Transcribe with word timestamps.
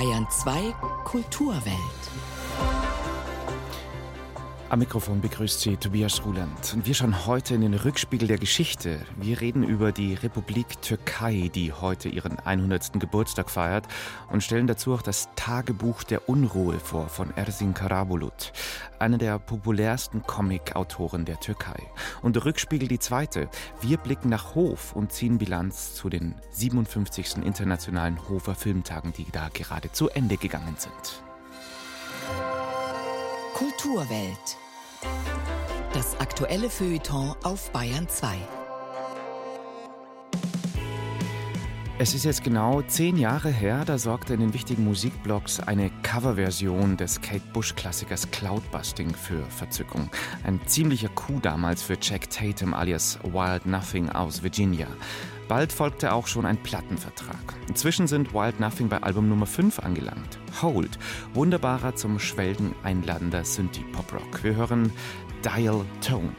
Bayern 0.00 0.26
2 0.30 0.72
Kulturwelt. 1.04 1.99
Am 4.70 4.78
Mikrofon 4.78 5.20
begrüßt 5.20 5.62
Sie 5.62 5.76
Tobias 5.76 6.24
Ruland. 6.24 6.74
Und 6.74 6.86
wir 6.86 6.94
schauen 6.94 7.26
heute 7.26 7.56
in 7.56 7.62
den 7.62 7.74
Rückspiegel 7.74 8.28
der 8.28 8.38
Geschichte. 8.38 9.00
Wir 9.16 9.40
reden 9.40 9.64
über 9.64 9.90
die 9.90 10.14
Republik 10.14 10.80
Türkei, 10.80 11.50
die 11.52 11.72
heute 11.72 12.08
ihren 12.08 12.38
100. 12.38 13.00
Geburtstag 13.00 13.50
feiert 13.50 13.88
und 14.30 14.44
stellen 14.44 14.68
dazu 14.68 14.94
auch 14.94 15.02
das 15.02 15.28
Tagebuch 15.34 16.04
der 16.04 16.28
Unruhe 16.28 16.78
vor 16.78 17.08
von 17.08 17.36
Ersin 17.36 17.74
Karabulut, 17.74 18.52
einer 19.00 19.18
der 19.18 19.40
populärsten 19.40 20.22
Comic-Autoren 20.22 21.24
der 21.24 21.40
Türkei. 21.40 21.82
Und 22.22 22.44
Rückspiegel 22.44 22.86
die 22.86 23.00
zweite. 23.00 23.48
Wir 23.80 23.96
blicken 23.96 24.28
nach 24.28 24.54
Hof 24.54 24.94
und 24.94 25.10
ziehen 25.10 25.38
Bilanz 25.38 25.96
zu 25.96 26.08
den 26.08 26.36
57. 26.52 27.38
internationalen 27.38 28.28
Hofer 28.28 28.54
Filmtagen, 28.54 29.12
die 29.12 29.26
da 29.32 29.48
gerade 29.52 29.90
zu 29.90 30.08
Ende 30.10 30.36
gegangen 30.36 30.76
sind. 30.78 31.24
Kulturwelt. 33.60 34.56
Das 35.92 36.18
aktuelle 36.18 36.70
Feuilleton 36.70 37.36
auf 37.42 37.70
Bayern 37.72 38.08
2. 38.08 38.38
Es 42.02 42.14
ist 42.14 42.24
jetzt 42.24 42.42
genau 42.42 42.80
zehn 42.80 43.18
Jahre 43.18 43.50
her, 43.50 43.84
da 43.84 43.98
sorgte 43.98 44.32
in 44.32 44.40
den 44.40 44.54
wichtigen 44.54 44.84
Musikblogs 44.84 45.60
eine 45.60 45.90
Coverversion 46.02 46.96
des 46.96 47.20
Kate 47.20 47.42
Bush-Klassikers 47.52 48.30
Cloudbusting 48.30 49.14
für 49.14 49.44
Verzückung. 49.50 50.08
Ein 50.42 50.62
ziemlicher 50.64 51.10
Coup 51.10 51.42
damals 51.42 51.82
für 51.82 51.98
Jack 52.00 52.30
Tatum 52.30 52.72
alias 52.72 53.18
Wild 53.22 53.66
Nothing 53.66 54.08
aus 54.08 54.42
Virginia. 54.42 54.86
Bald 55.46 55.74
folgte 55.74 56.14
auch 56.14 56.26
schon 56.26 56.46
ein 56.46 56.56
Plattenvertrag. 56.62 57.54
Inzwischen 57.68 58.06
sind 58.06 58.32
Wild 58.32 58.60
Nothing 58.60 58.88
bei 58.88 59.02
Album 59.02 59.28
Nummer 59.28 59.44
5 59.44 59.80
angelangt. 59.80 60.38
Hold, 60.62 60.98
wunderbarer 61.34 61.96
zum 61.96 62.18
Schwelgen 62.18 62.74
einladender 62.82 63.44
Synthie-Pop-Rock. 63.44 64.42
Wir 64.42 64.54
hören 64.54 64.90
Dial 65.44 65.84
Tone. 66.00 66.32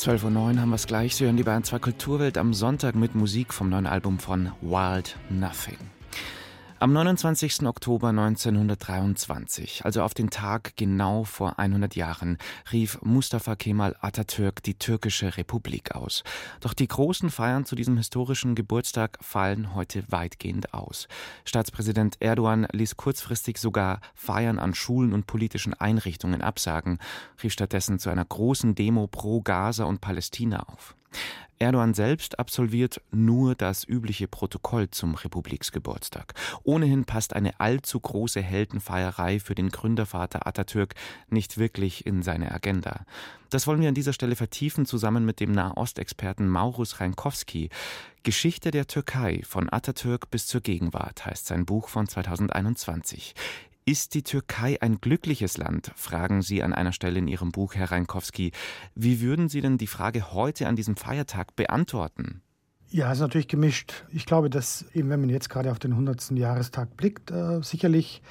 Zwölf 0.00 0.24
Uhr 0.24 0.30
neun 0.30 0.58
haben 0.58 0.70
wir 0.70 0.76
es 0.76 0.86
gleich. 0.86 1.14
Sie 1.14 1.26
hören 1.26 1.36
die 1.36 1.42
Bayern 1.42 1.62
2 1.62 1.78
Kulturwelt 1.78 2.38
am 2.38 2.54
Sonntag 2.54 2.94
mit 2.94 3.14
Musik 3.14 3.52
vom 3.52 3.68
neuen 3.68 3.86
Album 3.86 4.18
von 4.18 4.50
Wild 4.62 5.14
Nothing. 5.28 5.76
Am 6.82 6.94
29. 6.94 7.66
Oktober 7.66 8.08
1923, 8.08 9.84
also 9.84 10.00
auf 10.00 10.14
den 10.14 10.30
Tag 10.30 10.78
genau 10.78 11.24
vor 11.24 11.58
100 11.58 11.94
Jahren, 11.94 12.38
rief 12.72 12.98
Mustafa 13.02 13.54
Kemal 13.54 13.96
Atatürk 14.00 14.62
die 14.62 14.78
türkische 14.78 15.36
Republik 15.36 15.94
aus. 15.94 16.24
Doch 16.60 16.72
die 16.72 16.88
großen 16.88 17.28
Feiern 17.28 17.66
zu 17.66 17.76
diesem 17.76 17.98
historischen 17.98 18.54
Geburtstag 18.54 19.18
fallen 19.20 19.74
heute 19.74 20.04
weitgehend 20.08 20.72
aus. 20.72 21.06
Staatspräsident 21.44 22.16
Erdogan 22.20 22.66
ließ 22.72 22.96
kurzfristig 22.96 23.58
sogar 23.58 24.00
Feiern 24.14 24.58
an 24.58 24.72
Schulen 24.72 25.12
und 25.12 25.26
politischen 25.26 25.74
Einrichtungen 25.74 26.40
absagen, 26.40 26.98
rief 27.42 27.52
stattdessen 27.52 27.98
zu 27.98 28.08
einer 28.08 28.24
großen 28.24 28.74
Demo 28.74 29.06
pro 29.06 29.42
Gaza 29.42 29.84
und 29.84 30.00
Palästina 30.00 30.60
auf. 30.60 30.96
Erdogan 31.60 31.92
selbst 31.92 32.38
absolviert 32.38 33.02
nur 33.10 33.54
das 33.54 33.86
übliche 33.86 34.26
Protokoll 34.26 34.90
zum 34.90 35.14
Republiksgeburtstag. 35.14 36.32
Ohnehin 36.62 37.04
passt 37.04 37.36
eine 37.36 37.60
allzu 37.60 38.00
große 38.00 38.40
Heldenfeierei 38.40 39.40
für 39.40 39.54
den 39.54 39.68
Gründervater 39.68 40.46
Atatürk 40.46 40.94
nicht 41.28 41.58
wirklich 41.58 42.06
in 42.06 42.22
seine 42.22 42.50
Agenda. 42.52 43.04
Das 43.50 43.66
wollen 43.66 43.82
wir 43.82 43.88
an 43.88 43.94
dieser 43.94 44.14
Stelle 44.14 44.36
vertiefen, 44.36 44.86
zusammen 44.86 45.26
mit 45.26 45.38
dem 45.38 45.52
Nahostexperten 45.52 46.48
Maurus 46.48 47.00
Reinkowski. 47.00 47.68
Geschichte 48.22 48.70
der 48.70 48.86
Türkei 48.86 49.42
von 49.46 49.70
Atatürk 49.70 50.30
bis 50.30 50.46
zur 50.46 50.62
Gegenwart 50.62 51.26
heißt 51.26 51.46
sein 51.46 51.66
Buch 51.66 51.88
von 51.88 52.08
2021. 52.08 53.34
Ist 53.90 54.14
die 54.14 54.22
Türkei 54.22 54.80
ein 54.80 55.00
glückliches 55.00 55.58
Land? 55.58 55.90
fragen 55.96 56.42
Sie 56.42 56.62
an 56.62 56.72
einer 56.72 56.92
Stelle 56.92 57.18
in 57.18 57.26
Ihrem 57.26 57.50
Buch, 57.50 57.74
Herr 57.74 57.90
Reinkowski. 57.90 58.52
Wie 58.94 59.20
würden 59.20 59.48
Sie 59.48 59.60
denn 59.60 59.78
die 59.78 59.88
Frage 59.88 60.32
heute 60.32 60.68
an 60.68 60.76
diesem 60.76 60.94
Feiertag 60.94 61.56
beantworten? 61.56 62.40
Ja, 62.90 63.10
ist 63.10 63.18
natürlich 63.18 63.48
gemischt. 63.48 64.04
Ich 64.12 64.26
glaube, 64.26 64.48
dass 64.48 64.84
eben, 64.94 65.10
wenn 65.10 65.18
man 65.18 65.28
jetzt 65.28 65.50
gerade 65.50 65.72
auf 65.72 65.80
den 65.80 65.90
100. 65.90 66.30
Jahrestag 66.38 66.96
blickt, 66.96 67.32
äh, 67.32 67.64
sicherlich 67.64 68.22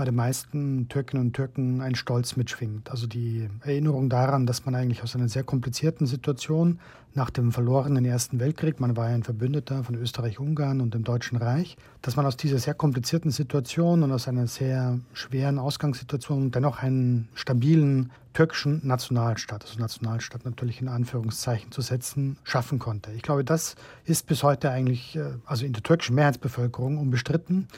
bei 0.00 0.06
den 0.06 0.14
meisten 0.14 0.88
Türkinnen 0.88 1.26
und 1.26 1.32
Türken 1.34 1.82
ein 1.82 1.94
Stolz 1.94 2.34
mitschwingt. 2.34 2.90
Also 2.90 3.06
die 3.06 3.50
Erinnerung 3.62 4.08
daran, 4.08 4.46
dass 4.46 4.64
man 4.64 4.74
eigentlich 4.74 5.02
aus 5.02 5.14
einer 5.14 5.28
sehr 5.28 5.44
komplizierten 5.44 6.06
Situation 6.06 6.80
nach 7.12 7.28
dem 7.28 7.52
verlorenen 7.52 8.06
Ersten 8.06 8.40
Weltkrieg, 8.40 8.80
man 8.80 8.96
war 8.96 9.10
ja 9.10 9.14
ein 9.14 9.24
Verbündeter 9.24 9.84
von 9.84 9.96
Österreich-Ungarn 9.96 10.80
und 10.80 10.94
dem 10.94 11.04
Deutschen 11.04 11.36
Reich, 11.36 11.76
dass 12.00 12.16
man 12.16 12.24
aus 12.24 12.38
dieser 12.38 12.58
sehr 12.58 12.72
komplizierten 12.72 13.30
Situation 13.30 14.02
und 14.02 14.10
aus 14.10 14.26
einer 14.26 14.46
sehr 14.46 14.98
schweren 15.12 15.58
Ausgangssituation 15.58 16.50
dennoch 16.50 16.78
einen 16.78 17.28
stabilen 17.34 18.10
türkischen 18.32 18.80
Nationalstaat, 18.82 19.66
also 19.66 19.78
Nationalstaat 19.78 20.46
natürlich 20.46 20.80
in 20.80 20.88
Anführungszeichen 20.88 21.72
zu 21.72 21.82
setzen, 21.82 22.38
schaffen 22.42 22.78
konnte. 22.78 23.12
Ich 23.12 23.20
glaube, 23.20 23.44
das 23.44 23.74
ist 24.06 24.26
bis 24.26 24.42
heute 24.42 24.70
eigentlich, 24.70 25.16
äh, 25.16 25.24
also 25.44 25.66
in 25.66 25.74
der 25.74 25.82
türkischen 25.82 26.14
Mehrheitsbevölkerung 26.14 26.96
unbestritten. 26.96 27.68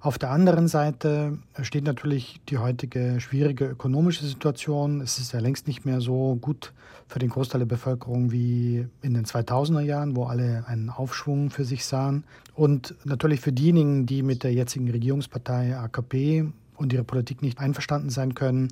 Auf 0.00 0.16
der 0.16 0.30
anderen 0.30 0.68
Seite 0.68 1.38
steht 1.62 1.84
natürlich 1.84 2.40
die 2.48 2.58
heutige 2.58 3.20
schwierige 3.20 3.66
ökonomische 3.66 4.24
Situation. 4.24 5.00
Es 5.00 5.18
ist 5.18 5.32
ja 5.32 5.40
längst 5.40 5.66
nicht 5.66 5.84
mehr 5.84 6.00
so 6.00 6.36
gut 6.36 6.72
für 7.08 7.18
den 7.18 7.30
Großteil 7.30 7.60
der 7.60 7.66
Bevölkerung 7.66 8.30
wie 8.30 8.86
in 9.02 9.14
den 9.14 9.24
2000er 9.24 9.80
Jahren, 9.80 10.14
wo 10.14 10.26
alle 10.26 10.64
einen 10.68 10.90
Aufschwung 10.90 11.50
für 11.50 11.64
sich 11.64 11.84
sahen. 11.84 12.24
Und 12.54 12.94
natürlich 13.04 13.40
für 13.40 13.52
diejenigen, 13.52 14.06
die 14.06 14.22
mit 14.22 14.44
der 14.44 14.52
jetzigen 14.52 14.88
Regierungspartei 14.88 15.76
AKP 15.76 16.44
und 16.76 16.92
ihrer 16.92 17.04
Politik 17.04 17.42
nicht 17.42 17.58
einverstanden 17.58 18.10
sein 18.10 18.34
können, 18.34 18.68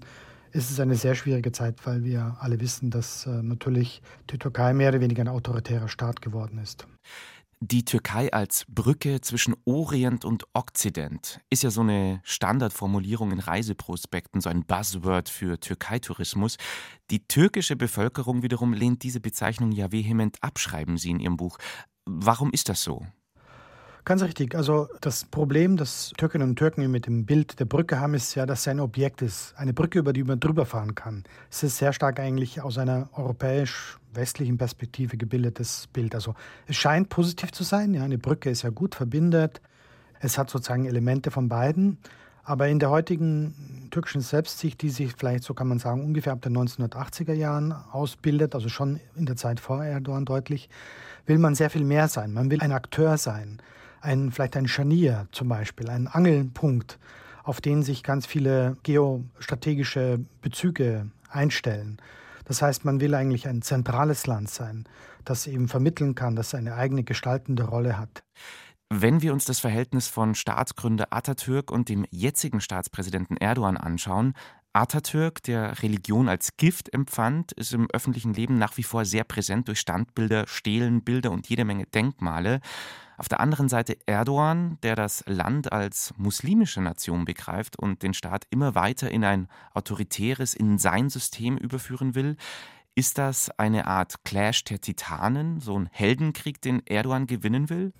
ist 0.53 0.71
es 0.71 0.79
eine 0.79 0.95
sehr 0.95 1.15
schwierige 1.15 1.51
Zeit, 1.51 1.75
weil 1.85 2.05
wir 2.05 2.37
alle 2.41 2.61
wissen, 2.61 2.91
dass 2.91 3.27
äh, 3.27 3.43
natürlich 3.43 4.01
die 4.31 4.39
Türkei 4.39 4.73
mehr 4.75 4.91
oder 4.91 5.01
weniger 5.01 5.23
ein 5.23 5.29
autoritärer 5.29 5.89
Staat 5.89 6.23
geworden 6.23 6.59
ist. 6.63 6.87
Die 7.61 7.87
Türkei 7.87 8.31
als 8.35 8.67
Brücke 8.69 9.23
zwischen 9.23 9.57
Orient 9.65 10.27
und 10.27 10.45
Okzident 10.53 11.41
ist 11.49 11.63
ja 11.63 11.71
so 11.71 11.81
eine 11.81 12.21
Standardformulierung 12.23 13.33
in 13.33 13.39
Reiseprospekten, 13.39 14.43
so 14.43 14.51
ein 14.51 14.67
Buzzword 14.67 15.31
für 15.31 15.59
Türkeitourismus. 15.59 16.59
Die 17.11 17.27
türkische 17.27 17.75
Bevölkerung 17.75 18.43
wiederum 18.43 18.75
lehnt 18.75 19.03
diese 19.05 19.21
Bezeichnung 19.21 19.73
ja 19.73 19.91
vehement 19.91 20.37
ab, 20.43 20.59
schreiben 20.59 20.99
Sie 20.99 21.11
in 21.11 21.19
Ihrem 21.19 21.39
Buch. 21.39 21.57
Warum 22.05 22.51
ist 22.51 22.69
das 22.69 22.83
so? 22.83 23.07
Ganz 24.07 24.23
richtig. 24.23 24.55
Also 24.55 24.87
das 25.01 25.25
Problem, 25.25 25.77
das 25.77 26.13
Türkinnen 26.17 26.51
und 26.51 26.57
Türken 26.57 26.89
mit 26.93 27.09
dem 27.09 27.27
Bild 27.27 27.59
der 27.59 27.65
Brücke 27.65 27.99
haben, 27.99 28.15
ist 28.15 28.37
ja, 28.37 28.47
dass 28.47 28.61
es 28.61 28.69
ein 28.69 28.79
Objekt 28.79 29.21
ist. 29.21 29.53
Eine 29.57 29.73
Brücke, 29.73 29.99
über 29.99 30.13
die 30.13 30.23
man 30.23 30.39
drüber 30.39 30.65
fahren 30.65 30.95
kann. 30.95 31.25
Es 31.51 31.65
ist 31.65 31.79
sehr 31.79 31.93
stark 31.93 32.21
eigentlich 32.21 32.63
aus 32.63 32.79
einer 32.79 33.09
europäisch-westlichen 33.15 34.59
Perspektive 34.59 35.17
gebildetes 35.17 35.89
Bild. 35.93 36.15
Also 36.15 36.37
es 36.69 36.77
scheint 36.77 37.09
positiv 37.09 37.51
zu 37.51 37.65
sein. 37.65 37.95
Ja, 37.95 38.05
eine 38.05 38.17
Brücke 38.17 38.49
ist 38.49 38.63
ja 38.63 38.71
gut 38.71 38.95
verbindet. 38.95 39.61
Es 40.21 40.39
hat 40.39 40.51
sozusagen 40.51 40.85
Elemente 40.85 41.33
von 41.33 41.49
beiden. 41.49 41.99
Aber 42.45 42.69
in 42.69 42.79
der 42.79 42.91
heutigen 42.91 43.89
türkischen 43.91 44.21
Selbstsicht, 44.21 44.83
die 44.83 44.91
sich 44.91 45.15
vielleicht, 45.17 45.43
so 45.43 45.53
kann 45.53 45.67
man 45.67 45.81
sagen, 45.81 46.05
ungefähr 46.05 46.33
ab 46.33 46.43
den 46.43 46.57
1980er 46.57 47.33
Jahren 47.33 47.73
ausbildet, 47.73 48.55
also 48.55 48.69
schon 48.69 49.01
in 49.17 49.27
der 49.27 49.35
Zeit 49.35 49.59
vor 49.59 49.85
Erdogan 49.85 50.25
deutlich, 50.25 50.71
will 51.27 51.39
man 51.39 51.57
sehr 51.57 51.71
viel 51.71 51.83
mehr 51.83 52.07
sein. 52.07 52.33
Man 52.33 52.53
will 52.53 52.61
ein 52.61 52.71
Akteur 52.71 53.19
sein 53.19 53.61
ein, 54.07 54.31
vielleicht 54.31 54.57
ein 54.57 54.69
Scharnier 54.69 55.27
zum 55.33 55.49
Beispiel, 55.49 55.91
ein 55.91 56.07
Angelpunkt, 56.07 56.99
auf 57.43 57.61
den 57.61 57.83
sich 57.83 58.03
ganz 58.03 58.27
viele 58.27 58.77
geostrategische 58.83 60.21
Bezüge 60.41 61.11
einstellen. 61.29 61.99
Das 62.45 62.63
heißt, 62.63 62.85
man 62.85 63.01
will 63.01 63.15
eigentlich 63.15 63.49
ein 63.49 63.63
zentrales 63.63 64.27
Land 64.27 64.49
sein, 64.49 64.85
das 65.25 65.47
eben 65.47 65.69
vermitteln 65.69 66.15
kann, 66.15 66.37
das 66.37 66.55
eine 66.55 66.75
eigene 66.75 67.03
gestaltende 67.03 67.65
Rolle 67.65 67.99
hat. 67.99 68.23
Wenn 68.89 69.21
wir 69.21 69.33
uns 69.33 69.45
das 69.45 69.59
Verhältnis 69.59 70.07
von 70.07 70.37
Staatsgründer 70.37 71.09
Atatürk 71.11 71.73
und 71.73 71.89
dem 71.89 72.07
jetzigen 72.11 72.61
Staatspräsidenten 72.61 73.37
Erdogan 73.37 73.77
anschauen, 73.77 74.35
Atatürk, 74.73 75.43
der 75.43 75.83
Religion 75.83 76.29
als 76.29 76.57
Gift 76.57 76.93
empfand, 76.93 77.51
ist 77.53 77.73
im 77.73 77.89
öffentlichen 77.91 78.35
Leben 78.35 78.59
nach 78.59 78.77
wie 78.77 78.83
vor 78.85 79.05
sehr 79.05 79.25
präsent 79.25 79.67
durch 79.67 79.81
Standbilder, 79.81 80.47
Stelen, 80.47 81.03
Bilder 81.03 81.33
und 81.33 81.49
jede 81.49 81.65
Menge 81.65 81.87
Denkmale. 81.87 82.61
Auf 83.19 83.29
der 83.29 83.41
anderen 83.41 83.69
Seite 83.69 83.97
Erdogan, 84.07 84.79
der 84.83 84.95
das 84.95 85.25
Land 85.27 85.73
als 85.73 86.13
muslimische 86.17 86.83
Nation 86.83 87.25
begreift 87.25 87.79
und 87.79 88.03
den 88.03 88.15
Staat 88.15 88.47
immer 88.51 88.75
weiter 88.75 89.11
in 89.11 89.25
ein 89.25 89.49
autoritäres, 89.73 90.55
in 90.55 90.79
sein 90.79 91.09
System 91.09 91.57
überführen 91.57 92.15
will. 92.15 92.37
Ist 92.95 93.19
das 93.19 93.51
eine 93.59 93.87
Art 93.87 94.25
Clash 94.25 94.65
der 94.65 94.81
Titanen, 94.81 95.61
so 95.61 95.79
ein 95.79 95.89
Heldenkrieg, 95.93 96.61
den 96.61 96.87
Erdogan 96.87 97.27
gewinnen 97.27 97.71
will? 97.71 97.93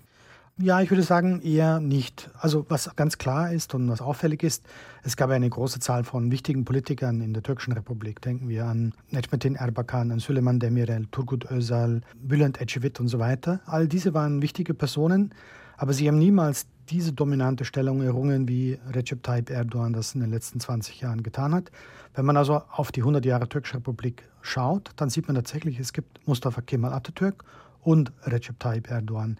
Ja, 0.59 0.81
ich 0.81 0.89
würde 0.89 1.03
sagen 1.03 1.39
eher 1.43 1.79
nicht. 1.79 2.31
Also 2.39 2.65
was 2.67 2.95
ganz 2.95 3.19
klar 3.19 3.51
ist 3.53 3.75
und 3.75 3.89
was 3.89 4.01
auffällig 4.01 4.41
ist, 4.41 4.65
es 5.03 5.15
gab 5.15 5.29
eine 5.29 5.47
große 5.47 5.79
Zahl 5.79 6.03
von 6.03 6.31
wichtigen 6.31 6.65
Politikern 6.65 7.21
in 7.21 7.35
der 7.35 7.43
türkischen 7.43 7.73
Republik. 7.73 8.21
Denken 8.21 8.49
wir 8.49 8.65
an 8.65 8.95
Necmettin 9.11 9.53
Erbakan, 9.53 10.11
an 10.11 10.17
Süleyman 10.17 10.59
Demirel, 10.59 11.05
Turgut 11.11 11.51
Özal, 11.51 12.01
Bülent 12.15 12.59
Ecevit 12.59 12.99
und 12.99 13.07
so 13.07 13.19
weiter. 13.19 13.59
All 13.67 13.87
diese 13.87 14.15
waren 14.15 14.41
wichtige 14.41 14.73
Personen, 14.73 15.31
aber 15.77 15.93
sie 15.93 16.07
haben 16.07 16.17
niemals 16.17 16.65
diese 16.89 17.13
dominante 17.13 17.63
Stellung 17.63 18.01
errungen, 18.01 18.47
wie 18.47 18.79
Recep 18.91 19.21
Tayyip 19.21 19.51
Erdogan 19.51 19.93
das 19.93 20.15
in 20.15 20.21
den 20.21 20.31
letzten 20.31 20.59
20 20.59 21.01
Jahren 21.01 21.21
getan 21.21 21.53
hat. 21.53 21.69
Wenn 22.15 22.25
man 22.25 22.35
also 22.35 22.63
auf 22.71 22.91
die 22.91 23.01
100 23.01 23.23
Jahre 23.25 23.47
türkische 23.47 23.75
Republik 23.75 24.27
schaut, 24.41 24.89
dann 24.95 25.11
sieht 25.11 25.27
man 25.27 25.35
tatsächlich, 25.35 25.79
es 25.79 25.93
gibt 25.93 26.27
Mustafa 26.27 26.61
Kemal 26.61 26.93
Atatürk 26.93 27.43
und 27.87 28.11
Recep 28.23 28.59
Tayyip 28.59 28.91
Erdogan. 28.91 29.37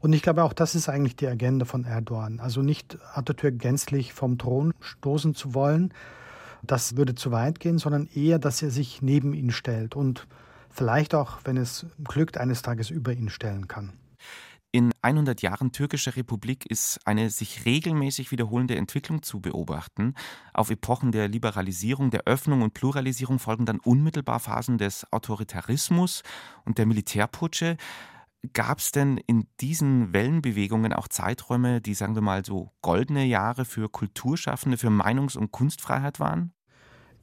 Und 0.00 0.14
ich 0.14 0.22
glaube, 0.22 0.42
auch 0.42 0.54
das 0.54 0.74
ist 0.74 0.88
eigentlich 0.88 1.16
die 1.16 1.26
Agenda 1.26 1.66
von 1.66 1.84
Erdogan. 1.84 2.40
Also 2.40 2.62
nicht 2.62 2.96
Atatürk 3.12 3.58
gänzlich 3.58 4.14
vom 4.14 4.38
Thron 4.38 4.72
stoßen 4.80 5.34
zu 5.34 5.52
wollen, 5.52 5.92
das 6.62 6.96
würde 6.96 7.14
zu 7.14 7.30
weit 7.30 7.60
gehen, 7.60 7.76
sondern 7.76 8.08
eher, 8.14 8.38
dass 8.38 8.62
er 8.62 8.70
sich 8.70 9.02
neben 9.02 9.34
ihn 9.34 9.50
stellt 9.50 9.96
und 9.96 10.26
vielleicht 10.70 11.14
auch, 11.14 11.40
wenn 11.44 11.58
es 11.58 11.84
glückt, 12.02 12.38
eines 12.38 12.62
Tages 12.62 12.88
über 12.88 13.12
ihn 13.12 13.28
stellen 13.28 13.68
kann. 13.68 13.92
In 14.72 14.92
100 15.02 15.42
Jahren 15.42 15.72
türkischer 15.72 16.14
Republik 16.14 16.64
ist 16.64 17.00
eine 17.04 17.30
sich 17.30 17.64
regelmäßig 17.64 18.30
wiederholende 18.30 18.76
Entwicklung 18.76 19.20
zu 19.24 19.40
beobachten. 19.40 20.14
Auf 20.54 20.70
Epochen 20.70 21.10
der 21.10 21.26
Liberalisierung, 21.26 22.10
der 22.10 22.22
Öffnung 22.26 22.62
und 22.62 22.72
Pluralisierung 22.72 23.40
folgen 23.40 23.66
dann 23.66 23.80
unmittelbar 23.80 24.38
Phasen 24.38 24.78
des 24.78 25.12
Autoritarismus 25.12 26.22
und 26.64 26.78
der 26.78 26.86
Militärputsche. 26.86 27.78
Gab 28.52 28.78
es 28.78 28.92
denn 28.92 29.16
in 29.16 29.48
diesen 29.60 30.12
Wellenbewegungen 30.12 30.92
auch 30.92 31.08
Zeiträume, 31.08 31.80
die, 31.80 31.94
sagen 31.94 32.14
wir 32.14 32.22
mal, 32.22 32.44
so 32.44 32.70
goldene 32.80 33.24
Jahre 33.24 33.64
für 33.64 33.88
Kulturschaffende, 33.88 34.78
für 34.78 34.88
Meinungs- 34.88 35.36
und 35.36 35.50
Kunstfreiheit 35.50 36.20
waren? 36.20 36.52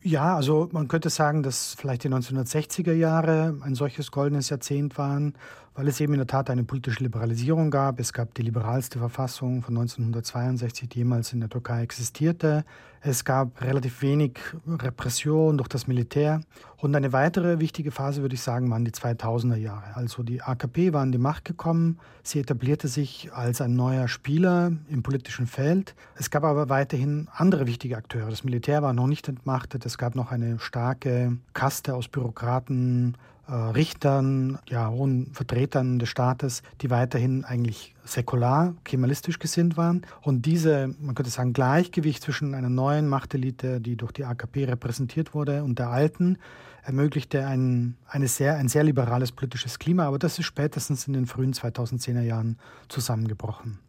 Ja, 0.01 0.35
also 0.35 0.69
man 0.71 0.88
könnte 0.88 1.09
sagen, 1.09 1.41
dass 1.43 1.75
vielleicht 1.77 2.03
die 2.03 2.09
1960er 2.09 2.93
Jahre 2.93 3.57
ein 3.61 3.73
solches 3.73 4.11
goldenes 4.11 4.50
Jahrzehnt 4.50 4.97
waren, 4.97 5.33
weil 5.77 5.88
es 5.88 6.01
eben 6.01 6.13
in 6.13 6.19
der 6.19 6.27
Tat 6.27 6.50
eine 6.50 6.63
politische 6.63 7.03
Liberalisierung 7.03 7.69
gab. 7.69 8.00
Es 8.00 8.12
gab 8.12 8.33
die 8.33 8.41
liberalste 8.41 8.97
Verfassung 8.97 9.62
von 9.62 9.77
1962, 9.77 10.89
die 10.89 10.97
jemals 10.97 11.33
in 11.33 11.39
der 11.39 11.50
Türkei 11.50 11.83
existierte. 11.83 12.65
Es 13.00 13.24
gab 13.24 13.62
relativ 13.62 14.01
wenig 14.01 14.39
Repression 14.68 15.56
durch 15.56 15.68
das 15.68 15.85
Militär. 15.85 16.41
Und 16.77 16.95
eine 16.95 17.13
weitere 17.13 17.59
wichtige 17.59 17.91
Phase, 17.91 18.24
würde 18.24 18.33
ich 18.33 18.41
sagen, 18.41 18.71
waren 18.71 18.85
die 18.85 18.91
2000er 18.91 19.56
Jahre. 19.56 19.95
Also 19.95 20.24
die 20.24 20.41
AKP 20.41 20.94
war 20.94 21.03
an 21.03 21.12
die 21.12 21.19
Macht 21.19 21.45
gekommen. 21.45 22.00
Sie 22.24 22.39
etablierte 22.39 22.88
sich 22.88 23.31
als 23.31 23.62
ein 23.62 23.75
neuer 23.75 24.07
Spieler 24.07 24.71
im 24.89 25.03
politischen 25.03 25.45
Feld. 25.45 25.94
Es 26.15 26.31
gab 26.31 26.44
aber 26.44 26.69
weiterhin 26.69 27.27
andere 27.31 27.68
wichtige 27.68 27.97
Akteure. 27.97 28.31
Das 28.31 28.44
Militär 28.44 28.81
war 28.81 28.94
noch 28.94 29.07
nicht 29.07 29.27
entmachtet. 29.27 29.85
Es 29.85 30.00
gab 30.00 30.15
noch 30.15 30.31
eine 30.31 30.57
starke 30.57 31.38
Kaste 31.53 31.94
aus 31.94 32.07
Bürokraten, 32.07 33.15
äh, 33.47 33.53
Richtern, 33.53 34.59
ja, 34.67 34.89
hohen 34.89 35.33
Vertretern 35.33 35.99
des 35.99 36.09
Staates, 36.09 36.63
die 36.81 36.89
weiterhin 36.89 37.45
eigentlich 37.45 37.95
säkular, 38.03 38.75
kemalistisch 38.83 39.39
gesinnt 39.39 39.77
waren. 39.77 40.05
Und 40.21 40.45
diese, 40.45 40.94
man 40.99 41.15
könnte 41.15 41.31
sagen, 41.31 41.53
Gleichgewicht 41.53 42.23
zwischen 42.23 42.53
einer 42.53 42.69
neuen 42.69 43.07
Machtelite, 43.07 43.79
die 43.79 43.95
durch 43.95 44.11
die 44.11 44.25
AKP 44.25 44.65
repräsentiert 44.65 45.33
wurde, 45.33 45.63
und 45.63 45.79
der 45.79 45.89
alten, 45.89 46.38
ermöglichte 46.83 47.45
ein, 47.45 47.98
eine 48.07 48.27
sehr, 48.27 48.57
ein 48.57 48.69
sehr 48.69 48.83
liberales 48.83 49.31
politisches 49.31 49.79
Klima. 49.79 50.05
Aber 50.07 50.19
das 50.19 50.39
ist 50.39 50.45
spätestens 50.45 51.07
in 51.07 51.13
den 51.13 51.25
frühen 51.25 51.53
2010er 51.53 52.22
Jahren 52.22 52.57
zusammengebrochen. 52.89 53.79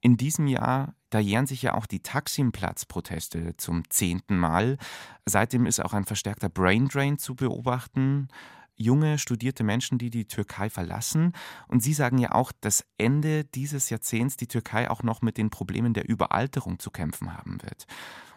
In 0.00 0.16
diesem 0.16 0.46
Jahr, 0.46 0.94
da 1.10 1.18
jähren 1.18 1.46
sich 1.46 1.62
ja 1.62 1.74
auch 1.74 1.86
die 1.86 2.00
Taksim-Platz-Proteste 2.00 3.56
zum 3.58 3.82
zehnten 3.90 4.38
Mal. 4.38 4.78
Seitdem 5.26 5.66
ist 5.66 5.80
auch 5.80 5.92
ein 5.92 6.04
verstärkter 6.04 6.48
Braindrain 6.48 7.18
zu 7.18 7.34
beobachten 7.34 8.28
junge, 8.76 9.18
studierte 9.18 9.64
Menschen, 9.64 9.98
die 9.98 10.10
die 10.10 10.26
Türkei 10.26 10.70
verlassen. 10.70 11.32
Und 11.68 11.82
Sie 11.82 11.92
sagen 11.92 12.18
ja 12.18 12.32
auch, 12.32 12.52
dass 12.60 12.84
Ende 12.98 13.44
dieses 13.44 13.90
Jahrzehnts 13.90 14.36
die 14.36 14.46
Türkei 14.46 14.90
auch 14.90 15.02
noch 15.02 15.22
mit 15.22 15.36
den 15.36 15.50
Problemen 15.50 15.94
der 15.94 16.08
Überalterung 16.08 16.78
zu 16.78 16.90
kämpfen 16.90 17.36
haben 17.36 17.62
wird. 17.62 17.86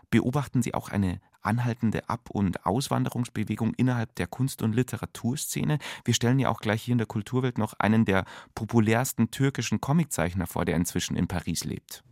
Beobachten 0.10 0.62
Sie 0.62 0.74
auch 0.74 0.90
eine 0.90 1.20
anhaltende 1.42 2.08
Ab- 2.08 2.30
und 2.30 2.66
Auswanderungsbewegung 2.66 3.74
innerhalb 3.76 4.16
der 4.16 4.28
Kunst- 4.28 4.62
und 4.62 4.74
Literaturszene? 4.74 5.80
Wir 6.06 6.14
stellen 6.14 6.40
ja 6.40 6.50
auch 6.50 6.60
gleich 6.60 6.84
hier 6.84 6.94
in 6.94 7.00
der 7.00 7.08
Kulturwelt 7.08 7.58
noch 7.58 7.74
einen 7.80 8.06
der 8.06 8.26
populärsten 8.56 9.32
türkischen 9.32 9.82
Comiczeichner 9.82 10.48
vor, 10.48 10.66
der 10.66 10.76
inzwischen 10.76 11.16
in 11.16 11.28
Paris 11.28 11.64
lebt. 11.64 12.04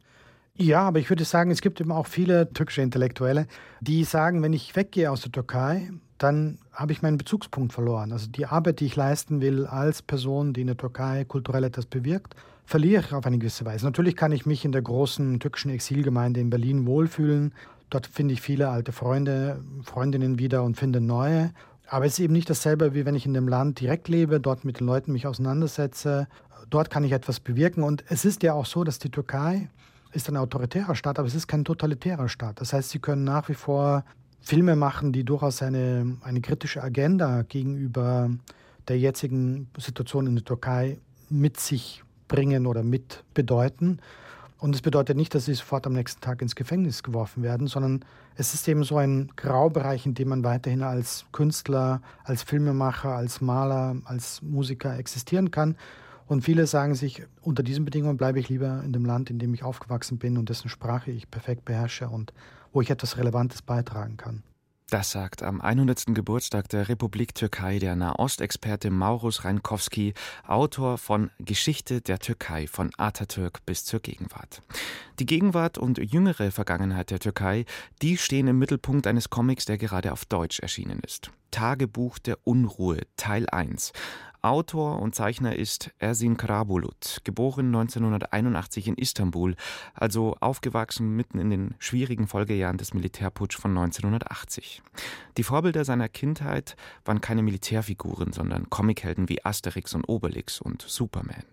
Ja, 0.62 0.82
aber 0.84 1.00
ich 1.00 1.10
würde 1.10 1.26
sagen, 1.26 1.50
es 1.50 1.62
gibt 1.62 1.82
eben 1.82 1.92
auch 1.92 2.06
viele 2.06 2.54
türkische 2.54 2.84
Intellektuelle, 2.84 3.48
die 3.80 4.04
sagen, 4.04 4.44
wenn 4.44 4.54
ich 4.54 4.76
weggehe 4.76 5.10
aus 5.10 5.22
der 5.22 5.32
Türkei, 5.32 5.90
dann 6.20 6.60
habe 6.72 6.92
ich 6.92 7.02
meinen 7.02 7.18
Bezugspunkt 7.18 7.74
verloren. 7.74 8.12
Also 8.12 8.28
die 8.28 8.46
Arbeit, 8.46 8.80
die 8.80 8.86
ich 8.86 8.96
leisten 8.96 9.42
will 9.42 9.66
als 9.66 10.04
Person, 10.04 10.54
die 10.54 10.62
in 10.62 10.68
der 10.68 10.78
Türkei 10.78 11.26
kulturell 11.26 11.64
etwas 11.64 11.88
bewirkt, 11.88 12.36
verliere 12.64 13.02
ich 13.02 13.12
auf 13.12 13.26
eine 13.26 13.40
gewisse 13.40 13.66
Weise. 13.66 13.86
Natürlich 13.86 14.16
kann 14.16 14.32
ich 14.32 14.46
mich 14.46 14.64
in 14.64 14.72
der 14.72 14.84
großen 14.84 15.40
türkischen 15.40 15.72
Exilgemeinde 15.72 16.40
in 16.40 16.52
Berlin 16.52 16.86
wohlfühlen. 16.86 17.54
Dort 17.90 18.06
finde 18.06 18.36
ich 18.36 18.42
viele 18.42 18.70
alte 18.70 18.92
Freunde, 18.92 19.64
Freundinnen 19.82 20.38
wieder 20.38 20.62
und 20.62 20.78
finde 20.78 21.02
neue. 21.02 21.52
Aber 21.88 22.06
es 22.06 22.14
ist 22.14 22.20
eben 22.20 22.34
nicht 22.34 22.52
dasselbe, 22.52 22.94
wie 22.94 23.04
wenn 23.06 23.16
ich 23.16 23.26
in 23.26 23.34
dem 23.34 23.48
Land 23.48 23.80
direkt 23.80 24.08
lebe, 24.10 24.40
dort 24.40 24.64
mit 24.64 24.80
den 24.80 24.86
Leuten 24.86 25.12
mich 25.12 25.26
auseinandersetze. 25.26 26.28
Dort 26.70 26.92
kann 26.92 27.04
ich 27.04 27.14
etwas 27.14 27.40
bewirken. 27.40 27.82
Und 27.82 28.04
es 28.10 28.26
ist 28.26 28.44
ja 28.44 28.54
auch 28.54 28.68
so, 28.68 28.84
dass 28.84 29.00
die 29.00 29.10
Türkei 29.10 29.70
ist 30.12 30.30
ein 30.30 30.38
autoritärer 30.38 30.96
Staat, 30.96 31.20
aber 31.20 31.28
es 31.28 31.36
ist 31.36 31.48
kein 31.48 31.64
totalitärer 31.66 32.30
Staat. 32.30 32.62
Das 32.62 32.74
heißt, 32.74 32.90
sie 32.90 33.00
können 33.00 33.24
nach 33.24 33.50
wie 33.50 33.54
vor 33.54 34.04
Filme 34.40 34.76
machen, 34.76 35.14
die 35.14 35.24
durchaus 35.24 35.62
eine, 35.62 36.18
eine 36.24 36.42
kritische 36.42 36.84
Agenda 36.84 37.44
gegenüber 37.44 38.30
der 38.88 39.00
jetzigen 39.00 39.68
Situation 39.78 40.28
in 40.28 40.36
der 40.36 40.44
Türkei 40.44 40.98
mit 41.30 41.60
sich 41.60 42.04
bringen 42.28 42.66
oder 42.66 42.84
mit 42.84 43.24
bedeuten. 43.34 44.00
Und 44.58 44.74
das 44.76 44.82
bedeutet 44.82 45.18
nicht, 45.18 45.34
dass 45.34 45.46
sie 45.46 45.54
sofort 45.54 45.88
am 45.88 45.94
nächsten 45.94 46.22
Tag 46.22 46.42
ins 46.42 46.56
Gefängnis 46.56 47.02
geworfen 47.02 47.42
werden, 47.42 47.68
sondern 47.68 48.06
es 48.36 48.54
ist 48.54 48.68
eben 48.68 48.84
so 48.84 48.98
ein 48.98 49.32
Graubereich, 49.36 50.06
in 50.06 50.14
dem 50.14 50.30
man 50.30 50.44
weiterhin 50.44 50.84
als 50.84 51.26
Künstler, 51.32 52.02
als 52.24 52.44
Filmemacher, 52.44 53.10
als 53.10 53.42
Maler, 53.42 53.96
als 54.06 54.42
Musiker 54.42 54.98
existieren 54.98 55.52
kann. 55.52 55.76
Und 56.32 56.46
viele 56.46 56.66
sagen 56.66 56.96
sich, 56.96 57.24
unter 57.42 57.62
diesen 57.62 57.84
Bedingungen 57.84 58.16
bleibe 58.16 58.40
ich 58.40 58.48
lieber 58.48 58.82
in 58.86 58.94
dem 58.94 59.04
Land, 59.04 59.30
in 59.30 59.38
dem 59.38 59.54
ich 59.54 59.64
aufgewachsen 59.64 60.18
bin 60.18 60.38
und 60.38 60.48
dessen 60.48 60.70
Sprache 60.70 61.12
ich 61.12 61.30
perfekt 61.30 61.66
beherrsche 61.66 62.08
und 62.08 62.32
wo 62.72 62.80
ich 62.80 62.90
etwas 62.90 63.18
Relevantes 63.18 63.62
beitragen 63.62 64.16
kann. 64.16 64.42
Das 64.90 65.12
sagt 65.12 65.44
am 65.44 65.60
100. 65.60 66.06
Geburtstag 66.16 66.70
der 66.70 66.88
Republik 66.88 67.36
Türkei 67.36 67.80
der 67.80 67.98
Nahostexperte 67.98 68.92
Maurus 68.92 69.44
Reinkowski, 69.44 70.14
Autor 70.48 70.98
von 70.98 71.32
Geschichte 71.40 72.00
der 72.00 72.20
Türkei 72.20 72.66
von 72.66 72.92
Atatürk 72.98 73.66
bis 73.66 73.84
zur 73.84 74.00
Gegenwart. 74.00 74.62
Die 75.20 75.26
Gegenwart 75.26 75.78
und 75.78 75.98
jüngere 75.98 76.52
Vergangenheit 76.52 77.12
der 77.12 77.20
Türkei, 77.20 77.66
die 78.02 78.18
stehen 78.18 78.48
im 78.48 78.58
Mittelpunkt 78.58 79.06
eines 79.06 79.30
Comics, 79.30 79.66
der 79.66 79.78
gerade 79.78 80.14
auf 80.14 80.24
Deutsch 80.24 80.62
erschienen 80.62 81.02
ist. 81.06 81.30
Tagebuch 81.52 82.20
der 82.20 82.38
Unruhe, 82.46 83.02
Teil 83.18 83.50
1. 83.50 83.92
Autor 84.44 85.00
und 85.00 85.14
Zeichner 85.14 85.56
ist 85.56 85.92
Ersin 86.00 86.36
Karabulut, 86.36 87.20
geboren 87.24 87.68
1981 87.68 88.88
in 88.88 88.96
Istanbul, 88.96 89.56
also 89.94 90.36
aufgewachsen 90.40 91.16
mitten 91.16 91.38
in 91.38 91.52
den 91.52 91.76
schwierigen 91.78 92.26
Folgejahren 92.26 92.78
des 92.78 92.96
Militärputsch 92.96 93.60
von 93.60 93.78
1980. 93.78 94.82
Die 95.38 95.44
Vorbilder 95.44 95.86
seiner 95.86 96.10
Kindheit 96.10 96.76
waren 97.06 97.22
keine 97.22 97.44
Militärfiguren, 97.44 98.34
sondern 98.34 98.68
Comichelden 98.72 99.30
wie 99.30 99.46
Asterix 99.46 99.94
und 99.94 100.10
Obelix 100.10 100.60
und 100.60 100.82
Superman. 100.82 101.44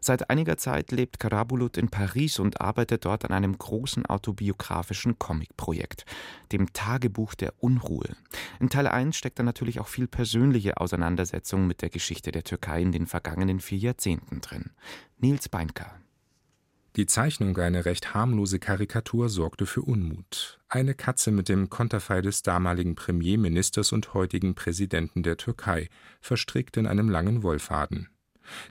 Seit 0.00 0.30
einiger 0.30 0.58
Zeit 0.58 0.90
lebt 0.90 1.20
Karabulut 1.20 1.76
in 1.76 1.88
Paris 1.88 2.40
und 2.40 2.60
arbeitet 2.60 3.04
dort 3.04 3.24
an 3.24 3.30
einem 3.30 3.56
großen 3.56 4.04
autobiografischen 4.06 5.16
Comicprojekt, 5.16 6.06
dem 6.50 6.72
Tagebuch 6.72 7.34
der 7.34 7.54
Unruhe. 7.60 8.08
In 8.58 8.68
Teil 8.68 8.88
1 8.88 9.16
steckt 9.16 9.38
da 9.38 9.44
natürlich 9.44 9.78
auch 9.78 9.86
viel 9.86 10.08
persönliche 10.08 10.78
Auseinandersetzung 10.78 11.68
mit 11.68 11.82
der 11.82 11.88
Geschichte 11.88 12.31
der 12.32 12.44
Türkei 12.44 12.82
in 12.82 12.92
den 12.92 13.06
vergangenen 13.06 13.60
vier 13.60 13.78
Jahrzehnten 13.78 14.40
drin. 14.40 14.70
Nils 15.18 15.48
Beinker. 15.48 16.02
Die 16.96 17.06
Zeichnung, 17.06 17.56
eine 17.56 17.86
recht 17.86 18.12
harmlose 18.12 18.58
Karikatur, 18.58 19.30
sorgte 19.30 19.64
für 19.64 19.80
Unmut. 19.80 20.60
Eine 20.68 20.94
Katze 20.94 21.30
mit 21.30 21.48
dem 21.48 21.70
Konterfei 21.70 22.20
des 22.20 22.42
damaligen 22.42 22.96
Premierministers 22.96 23.92
und 23.92 24.12
heutigen 24.12 24.54
Präsidenten 24.54 25.22
der 25.22 25.38
Türkei, 25.38 25.88
verstrickt 26.20 26.76
in 26.76 26.86
einem 26.86 27.08
langen 27.08 27.42
Wollfaden. 27.42 28.08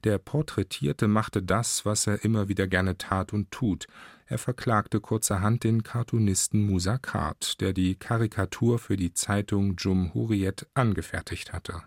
Der 0.04 0.20
Porträtierte 0.20 1.08
machte 1.08 1.42
das, 1.42 1.84
was 1.86 2.06
er 2.06 2.24
immer 2.24 2.48
wieder 2.48 2.68
gerne 2.68 2.98
tat 2.98 3.34
und 3.34 3.50
tut. 3.50 3.88
Er 4.28 4.38
verklagte 4.38 5.00
kurzerhand 5.00 5.64
den 5.64 5.82
Cartoonisten 5.82 6.64
Musa 6.64 7.00
Kart, 7.00 7.60
der 7.60 7.74
die 7.74 7.96
Karikatur 7.96 8.78
für 8.78 8.98
die 8.98 9.14
Zeitung 9.14 9.76
Jumhuriyet 9.78 10.68
angefertigt 10.76 11.54
hatte. 11.54 11.82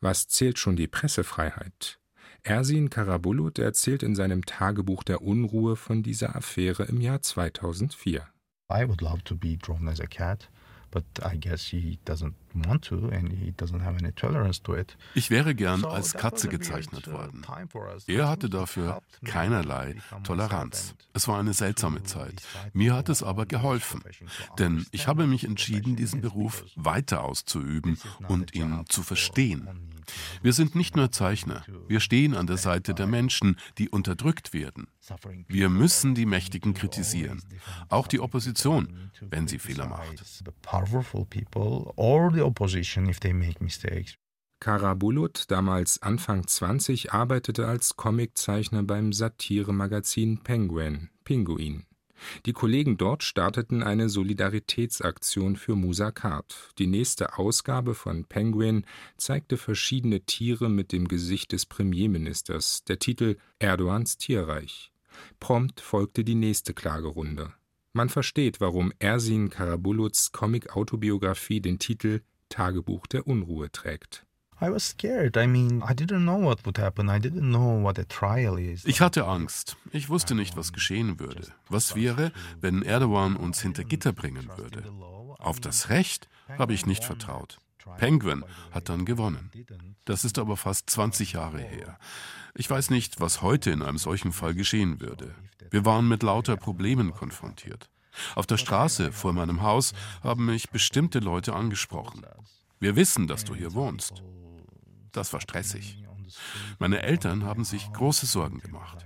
Was 0.00 0.28
zählt 0.28 0.58
schon 0.58 0.76
die 0.76 0.88
Pressefreiheit? 0.88 1.98
Ersin 2.42 2.88
Karabulut 2.88 3.58
erzählt 3.58 4.02
in 4.02 4.14
seinem 4.14 4.44
Tagebuch 4.44 5.02
der 5.02 5.22
Unruhe 5.22 5.76
von 5.76 6.02
dieser 6.02 6.36
Affäre 6.36 6.84
im 6.84 7.00
Jahr 7.00 7.20
2004. 7.20 8.26
I 8.72 8.88
would 8.88 9.00
love 9.00 9.22
to 9.24 9.36
be 9.36 9.56
drawn 9.56 9.88
as 9.88 10.00
a 10.00 10.06
cat. 10.06 10.48
Ich 15.14 15.30
wäre 15.30 15.54
gern 15.54 15.84
als 15.84 16.14
Katze 16.14 16.48
gezeichnet 16.48 17.06
worden. 17.10 17.44
Er 18.06 18.28
hatte 18.28 18.50
dafür 18.50 19.00
keinerlei 19.24 19.96
Toleranz. 20.24 20.94
Es 21.12 21.28
war 21.28 21.38
eine 21.38 21.54
seltsame 21.54 22.02
Zeit. 22.02 22.42
Mir 22.72 22.94
hat 22.94 23.08
es 23.08 23.22
aber 23.22 23.46
geholfen, 23.46 24.02
denn 24.58 24.86
ich 24.90 25.06
habe 25.06 25.26
mich 25.26 25.44
entschieden, 25.44 25.96
diesen 25.96 26.20
Beruf 26.20 26.64
weiter 26.76 27.22
auszuüben 27.24 27.98
und 28.28 28.54
ihn 28.54 28.84
zu 28.88 29.02
verstehen. 29.02 29.68
Wir 30.42 30.52
sind 30.52 30.74
nicht 30.74 30.96
nur 30.96 31.10
Zeichner, 31.10 31.64
wir 31.88 32.00
stehen 32.00 32.34
an 32.34 32.46
der 32.46 32.56
Seite 32.56 32.94
der 32.94 33.06
Menschen, 33.06 33.56
die 33.78 33.88
unterdrückt 33.88 34.52
werden. 34.52 34.88
Wir 35.48 35.68
müssen 35.68 36.14
die 36.14 36.26
Mächtigen 36.26 36.74
kritisieren, 36.74 37.42
auch 37.88 38.06
die 38.06 38.20
Opposition, 38.20 39.10
wenn 39.20 39.48
sie 39.48 39.58
Fehler 39.58 39.86
macht. 39.86 40.22
Karabulut, 44.60 45.44
damals 45.48 46.02
Anfang 46.02 46.46
20, 46.46 47.12
arbeitete 47.12 47.66
als 47.66 47.96
Comiczeichner 47.96 48.82
beim 48.82 49.14
Satiremagazin 49.14 50.42
Penguin, 50.42 51.08
Pinguin. 51.24 51.86
Die 52.46 52.52
Kollegen 52.52 52.96
dort 52.96 53.22
starteten 53.22 53.82
eine 53.82 54.08
Solidaritätsaktion 54.08 55.56
für 55.56 55.76
Musakart. 55.76 56.70
Die 56.78 56.86
nächste 56.86 57.38
Ausgabe 57.38 57.94
von 57.94 58.24
Penguin 58.24 58.84
zeigte 59.16 59.56
verschiedene 59.56 60.20
Tiere 60.20 60.68
mit 60.68 60.92
dem 60.92 61.08
Gesicht 61.08 61.52
des 61.52 61.66
Premierministers, 61.66 62.84
der 62.84 62.98
Titel 62.98 63.36
Erdogans 63.58 64.18
Tierreich. 64.18 64.92
Prompt 65.38 65.80
folgte 65.80 66.24
die 66.24 66.34
nächste 66.34 66.74
Klagerunde. 66.74 67.52
Man 67.92 68.08
versteht, 68.08 68.60
warum 68.60 68.92
Ersin 69.00 69.50
Karabuluts 69.50 70.32
Comic-Autobiografie 70.32 71.60
den 71.60 71.78
Titel 71.78 72.20
Tagebuch 72.48 73.06
der 73.06 73.26
Unruhe 73.26 73.72
trägt. 73.72 74.26
Ich 78.86 79.00
hatte 79.00 79.26
Angst. 79.26 79.76
Ich 79.90 80.10
wusste 80.10 80.34
nicht, 80.34 80.56
was 80.56 80.72
geschehen 80.72 81.18
würde. 81.18 81.46
Was 81.68 81.94
wäre, 81.94 82.30
wenn 82.60 82.82
Erdogan 82.82 83.36
uns 83.36 83.62
hinter 83.62 83.84
Gitter 83.84 84.12
bringen 84.12 84.50
würde? 84.56 84.84
Auf 85.38 85.60
das 85.60 85.88
Recht 85.88 86.28
habe 86.58 86.74
ich 86.74 86.84
nicht 86.84 87.04
vertraut. 87.04 87.58
Penguin 87.96 88.44
hat 88.70 88.90
dann 88.90 89.06
gewonnen. 89.06 89.50
Das 90.04 90.24
ist 90.24 90.38
aber 90.38 90.56
fast 90.56 90.90
20 90.90 91.32
Jahre 91.32 91.60
her. 91.60 91.98
Ich 92.54 92.68
weiß 92.68 92.90
nicht, 92.90 93.20
was 93.20 93.40
heute 93.42 93.70
in 93.70 93.82
einem 93.82 93.98
solchen 93.98 94.32
Fall 94.32 94.54
geschehen 94.54 95.00
würde. 95.00 95.34
Wir 95.70 95.84
waren 95.84 96.06
mit 96.06 96.22
lauter 96.22 96.56
Problemen 96.56 97.12
konfrontiert. 97.12 97.88
Auf 98.34 98.46
der 98.46 98.58
Straße 98.58 99.12
vor 99.12 99.32
meinem 99.32 99.62
Haus 99.62 99.94
haben 100.22 100.46
mich 100.46 100.68
bestimmte 100.70 101.20
Leute 101.20 101.54
angesprochen. 101.54 102.26
Wir 102.78 102.96
wissen, 102.96 103.26
dass 103.26 103.44
du 103.44 103.54
hier 103.54 103.72
wohnst. 103.72 104.22
Das 105.12 105.32
war 105.32 105.40
stressig. 105.40 106.02
Meine 106.78 107.02
Eltern 107.02 107.44
haben 107.44 107.64
sich 107.64 107.92
große 107.92 108.26
Sorgen 108.26 108.60
gemacht. 108.60 109.04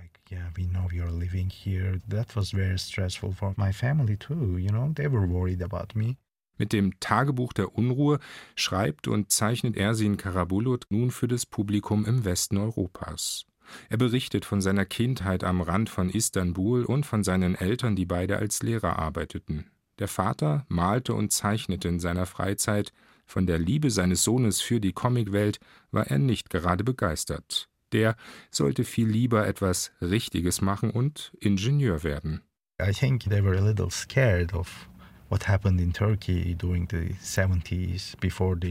Mit 6.57 6.71
dem 6.71 6.99
Tagebuch 6.99 7.53
der 7.53 7.75
Unruhe 7.75 8.19
schreibt 8.55 9.07
und 9.07 9.31
zeichnet 9.31 9.75
Ersin 9.75 10.17
Karabulut 10.17 10.85
nun 10.89 11.11
für 11.11 11.27
das 11.27 11.45
Publikum 11.45 12.05
im 12.05 12.23
Westen 12.23 12.57
Europas. 12.57 13.45
Er 13.89 13.97
berichtet 13.97 14.45
von 14.45 14.61
seiner 14.61 14.85
Kindheit 14.85 15.43
am 15.43 15.61
Rand 15.61 15.89
von 15.89 16.09
Istanbul 16.09 16.85
und 16.85 17.05
von 17.05 17.23
seinen 17.23 17.55
Eltern, 17.55 17.95
die 17.95 18.05
beide 18.05 18.37
als 18.37 18.63
Lehrer 18.63 18.99
arbeiteten. 18.99 19.65
Der 19.99 20.07
Vater 20.07 20.65
malte 20.67 21.13
und 21.13 21.31
zeichnete 21.31 21.87
in 21.87 21.99
seiner 21.99 22.25
Freizeit, 22.25 22.91
von 23.25 23.45
der 23.45 23.59
Liebe 23.59 23.91
seines 23.91 24.23
Sohnes 24.23 24.61
für 24.61 24.79
die 24.79 24.93
Comicwelt 24.93 25.59
war 25.91 26.07
er 26.07 26.19
nicht 26.19 26.49
gerade 26.49 26.83
begeistert. 26.83 27.69
Der 27.91 28.15
sollte 28.51 28.83
viel 28.83 29.07
lieber 29.07 29.47
etwas 29.47 29.91
Richtiges 30.01 30.61
machen 30.61 30.89
und 30.89 31.33
Ingenieur 31.39 32.03
werden. 32.03 32.41
I 32.81 32.91
think 32.91 33.23
they 33.23 33.43
were 33.43 33.57
a 33.57 33.65
little 33.65 33.89
scared 33.89 34.53
of 34.53 34.89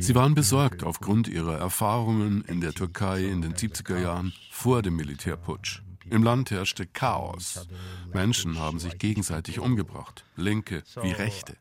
Sie 0.01 0.15
waren 0.15 0.35
besorgt 0.35 0.85
aufgrund 0.85 1.29
ihrer 1.29 1.59
Erfahrungen 1.59 2.45
in 2.47 2.61
der 2.61 2.73
Türkei 2.73 3.25
in 3.25 3.43
den 3.43 3.55
70er 3.55 3.99
Jahren 3.99 4.33
vor 4.51 4.83
dem 4.83 4.97
Militärputsch. 4.97 5.83
Im 6.11 6.23
Land 6.23 6.51
herrschte 6.51 6.87
Chaos. 6.87 7.67
Menschen 8.13 8.59
haben 8.59 8.79
sich 8.79 8.99
gegenseitig 8.99 9.59
umgebracht, 9.59 10.25
Linke 10.37 10.83
wie 11.03 11.11
Rechte. 11.11 11.57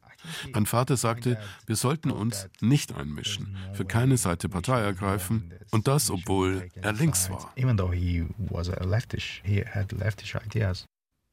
Mein 0.53 0.65
Vater 0.65 0.97
sagte, 0.97 1.37
wir 1.65 1.75
sollten 1.75 2.11
uns 2.11 2.49
nicht 2.61 2.93
einmischen, 2.93 3.57
für 3.73 3.85
keine 3.85 4.17
Seite 4.17 4.49
Partei 4.49 4.81
ergreifen 4.81 5.53
und 5.71 5.87
das, 5.87 6.09
obwohl 6.09 6.69
er 6.75 6.93
links 6.93 7.29
war. 7.29 7.53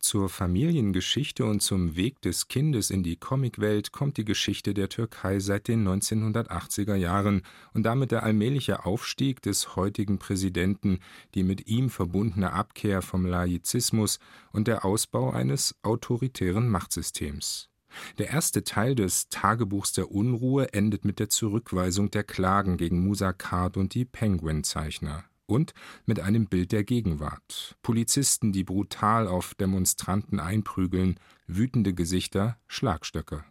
Zur 0.03 0.31
Familiengeschichte 0.31 1.45
und 1.45 1.61
zum 1.61 1.95
Weg 1.95 2.23
des 2.23 2.49
Kindes 2.49 2.89
in 2.89 3.03
die 3.03 3.17
Comicwelt 3.17 3.93
kommt 3.93 4.17
die 4.17 4.25
Geschichte 4.25 4.73
der 4.73 4.89
Türkei 4.89 5.41
seit 5.41 5.69
den 5.69 5.87
1980er 5.87 6.95
Jahren 6.95 7.43
und 7.75 7.83
damit 7.83 8.11
der 8.11 8.23
allmähliche 8.23 8.87
Aufstieg 8.87 9.43
des 9.43 9.77
heutigen 9.77 10.19
Präsidenten, 10.19 11.01
die 11.35 11.43
mit 11.43 11.67
ihm 11.67 11.91
verbundene 11.91 12.55
Abkehr 12.55 13.03
vom 13.03 13.27
Laizismus 13.27 14.19
und 14.53 14.69
der 14.69 14.87
Ausbau 14.87 15.33
eines 15.33 15.77
autoritären 15.83 16.71
Machtsystems. 16.71 17.70
Der 18.19 18.31
erste 18.31 18.65
Teil 18.65 18.95
des 18.95 19.29
Tagebuchs 19.29 19.93
der 19.93 20.11
Unruhe 20.11 20.73
endet 20.73 21.05
mit 21.05 21.19
der 21.19 21.29
Zurückweisung 21.29 22.11
der 22.11 22.25
Klagen 22.25 22.77
gegen 22.77 23.05
Musa 23.05 23.33
Kart 23.33 23.77
und 23.77 23.95
die 23.95 24.05
Penguin-Zeichner. 24.05 25.25
und 25.51 25.75
mit 26.07 26.21
einem 26.21 26.47
Bild 26.47 26.73
der 26.73 26.85
Gegenwart. 26.85 27.77
Polizisten, 27.83 28.53
die 28.53 28.65
brutal 28.65 29.27
auf 29.27 29.55
Demonstranten 29.55 30.41
einprügeln, 30.41 31.19
wütende 31.47 31.93
Gesichter, 31.93 32.57
Schlagstöcke. 32.69 33.45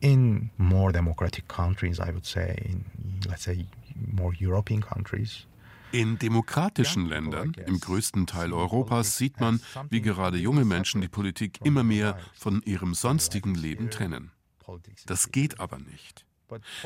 In 0.00 0.50
more 0.56 0.92
democratic 0.92 1.46
countries, 1.48 1.98
I 1.98 2.08
would 2.12 2.24
say, 2.24 2.56
in, 2.64 2.84
let's 3.28 3.44
say, 3.44 3.66
more 3.94 4.32
European 4.40 4.80
countries, 4.80 5.46
in 5.92 6.18
demokratischen 6.18 7.06
Ländern, 7.06 7.52
im 7.66 7.80
größten 7.80 8.26
Teil 8.26 8.52
Europas, 8.52 9.16
sieht 9.16 9.40
man, 9.40 9.60
wie 9.88 10.00
gerade 10.00 10.38
junge 10.38 10.64
Menschen 10.64 11.00
die 11.00 11.08
Politik 11.08 11.60
immer 11.64 11.82
mehr 11.82 12.18
von 12.34 12.62
ihrem 12.62 12.94
sonstigen 12.94 13.54
Leben 13.54 13.90
trennen. 13.90 14.30
Das 15.06 15.32
geht 15.32 15.60
aber 15.60 15.78
nicht. 15.78 16.24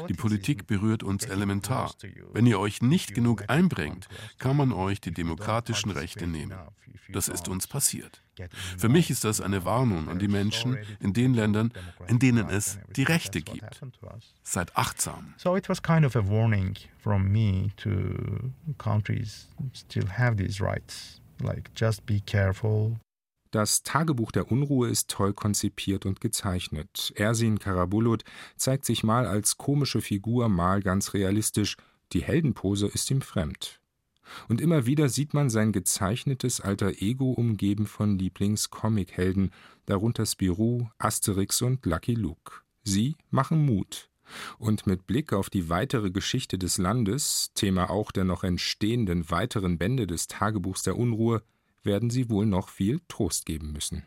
Die 0.09 0.15
Politik 0.15 0.67
berührt 0.67 1.03
uns 1.03 1.25
elementar. 1.25 1.95
Wenn 2.33 2.47
ihr 2.47 2.59
euch 2.59 2.83
nicht 2.83 3.15
genug 3.15 3.45
einbringt, 3.49 4.09
kann 4.39 4.57
man 4.57 4.73
euch 4.73 5.01
die 5.01 5.13
demokratischen 5.13 5.91
Rechte 5.91 6.27
nehmen. 6.27 6.55
Das 7.11 7.29
ist 7.29 7.49
uns 7.49 7.67
passiert. 7.67 8.23
Für 8.77 8.89
mich 8.89 9.11
ist 9.11 9.25
das 9.25 9.41
eine 9.41 9.65
Warnung 9.65 10.09
an 10.09 10.19
die 10.19 10.29
Menschen 10.29 10.79
in 11.01 11.13
den 11.13 11.35
Ländern, 11.35 11.73
in 12.09 12.19
denen 12.19 12.49
es 12.49 12.79
die 12.97 13.05
Rechte 13.05 13.43
gibt. 13.43 13.81
Seid 14.43 14.77
achtsam. 14.77 15.35
So 15.37 15.57
it 15.57 15.69
was 15.69 15.83
kind 15.83 16.05
of 16.05 16.17
a 16.17 16.27
warning 16.27 16.77
from 16.99 17.31
me 17.31 17.71
to 17.77 17.91
countries 18.79 19.49
still 19.73 20.09
have 20.09 20.37
these 20.37 20.63
rights. 20.63 21.21
Like 21.41 21.71
just 21.75 22.05
be 22.07 22.21
careful. 22.21 22.99
Das 23.55 23.85
Tagebuch 23.85 24.33
der 24.33 24.51
Unruhe 24.51 24.89
ist 24.89 25.09
toll 25.09 25.33
konzipiert 25.33 26.07
und 26.07 26.21
gezeichnet. 26.21 27.13
Ersin 27.15 27.61
Karabulut 27.61 28.25
zeigt 28.57 28.85
sich 28.85 29.05
mal 29.05 29.29
als 29.29 29.59
komische 29.59 30.01
Figur, 30.01 30.49
mal 30.49 30.83
ganz 30.83 31.15
realistisch. 31.15 31.77
Die 32.13 32.25
Heldenpose 32.25 32.89
ist 32.89 33.13
ihm 33.13 33.21
fremd. 33.21 33.81
Und 34.49 34.61
immer 34.61 34.87
wieder 34.87 35.09
sieht 35.09 35.35
man 35.35 35.51
sein 35.51 35.71
gezeichnetes 35.71 36.61
alter 36.61 37.01
Ego 37.01 37.31
umgeben 37.31 37.87
von 37.87 38.19
Lieblings-Comic-Helden, 38.19 39.53
darunter 39.87 40.27
Spirou, 40.27 40.89
Asterix 40.99 41.63
und 41.63 41.87
Lucky 41.87 42.15
Luke. 42.15 42.63
Sie 42.83 43.15
machen 43.31 43.65
Mut. 43.65 44.11
Und 44.59 44.89
mit 44.89 45.07
Blick 45.07 45.33
auf 45.33 45.49
die 45.49 45.69
weitere 45.69 46.11
Geschichte 46.11 46.59
des 46.59 46.77
Landes, 46.79 47.53
Thema 47.55 47.89
auch 47.89 48.11
der 48.11 48.25
noch 48.25 48.43
entstehenden 48.43 49.31
weiteren 49.31 49.79
Bände 49.79 50.09
des 50.09 50.27
Tagebuchs 50.27 50.83
der 50.83 50.99
Unruhe, 50.99 51.41
werden 51.85 52.11
sie 52.11 52.31
wohl 52.31 52.47
noch 52.47 52.69
viel 52.69 53.01
Trost 53.09 53.47
geben 53.47 53.73
müssen. 53.73 54.05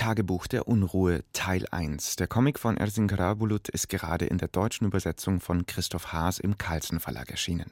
Tagebuch 0.00 0.46
der 0.46 0.66
Unruhe 0.66 1.24
Teil 1.34 1.66
1. 1.70 2.16
Der 2.16 2.26
Comic 2.26 2.58
von 2.58 2.78
Ersin 2.78 3.06
Karabulut 3.06 3.68
ist 3.68 3.90
gerade 3.90 4.24
in 4.24 4.38
der 4.38 4.48
deutschen 4.48 4.86
Übersetzung 4.86 5.40
von 5.40 5.66
Christoph 5.66 6.12
Haas 6.12 6.38
im 6.38 6.56
Carlsen 6.56 7.00
Verlag 7.00 7.30
erschienen. 7.30 7.70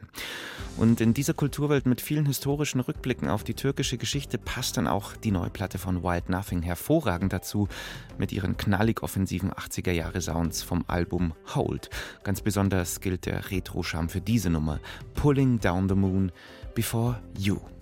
Und 0.77 1.01
in 1.01 1.15
dieser 1.15 1.33
Kulturwelt 1.33 1.87
mit 1.87 2.03
vielen 2.03 2.27
historischen 2.27 2.81
Rückblicken 2.81 3.31
auf 3.31 3.45
die 3.45 3.55
türkische 3.55 3.97
Geschichte 3.97 4.37
passt 4.37 4.77
dann 4.77 4.87
auch 4.87 5.17
die 5.17 5.31
neue 5.31 5.49
Platte 5.49 5.79
von 5.79 6.03
Wild 6.03 6.29
Nothing 6.29 6.61
hervorragend 6.61 7.33
dazu 7.33 7.67
mit 8.19 8.31
ihren 8.31 8.59
knallig 8.59 9.03
offensiven 9.03 9.51
80er 9.51 9.93
Jahre 9.93 10.21
Sounds 10.21 10.63
vom 10.63 10.85
Album 10.87 11.33
Hold. 11.55 11.89
Ganz 12.25 12.43
besonders 12.43 13.01
gilt 13.01 13.25
der 13.25 13.51
Retro-Charme 13.51 14.11
für 14.11 14.21
diese 14.21 14.51
Nummer 14.51 14.81
Pulling 15.15 15.61
Down 15.61 15.89
the 15.89 15.95
Moon 15.95 16.31
Before 16.75 17.23
You. 17.39 17.78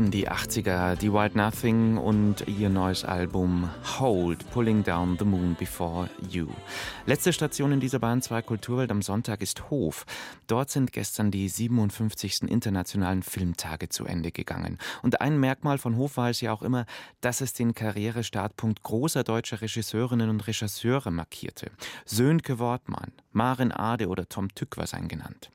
In 0.00 0.10
die 0.10 0.30
80er, 0.30 0.96
die 0.96 1.12
Wild 1.12 1.36
Nothing 1.36 1.98
und 1.98 2.48
ihr 2.48 2.70
neues 2.70 3.04
Album 3.04 3.68
Hold, 3.98 4.50
Pulling 4.50 4.82
Down 4.82 5.18
the 5.18 5.26
Moon 5.26 5.54
Before 5.58 6.08
You. 6.30 6.46
Letzte 7.04 7.34
Station 7.34 7.70
in 7.70 7.80
dieser 7.80 7.98
Bahn 7.98 8.22
2 8.22 8.40
Kulturwelt 8.40 8.90
am 8.90 9.02
Sonntag 9.02 9.42
ist 9.42 9.68
Hof. 9.68 10.06
Dort 10.46 10.70
sind 10.70 10.92
gestern 10.92 11.30
die 11.30 11.50
57. 11.50 12.44
internationalen 12.44 13.22
Filmtage 13.22 13.90
zu 13.90 14.06
Ende 14.06 14.32
gegangen. 14.32 14.78
Und 15.02 15.20
ein 15.20 15.38
Merkmal 15.38 15.76
von 15.76 15.96
Hof 15.96 16.16
war 16.16 16.30
es 16.30 16.40
ja 16.40 16.54
auch 16.54 16.62
immer, 16.62 16.86
dass 17.20 17.42
es 17.42 17.52
den 17.52 17.74
Karrierestartpunkt 17.74 18.82
großer 18.82 19.22
deutscher 19.22 19.60
Regisseurinnen 19.60 20.30
und 20.30 20.46
Regisseure 20.46 21.10
markierte. 21.10 21.72
Sönke 22.06 22.58
Wortmann, 22.58 23.12
Maren 23.32 23.70
Ade 23.70 24.08
oder 24.08 24.26
Tom 24.30 24.48
Tückwer 24.54 24.86
seien 24.86 25.08
genannt. 25.08 25.50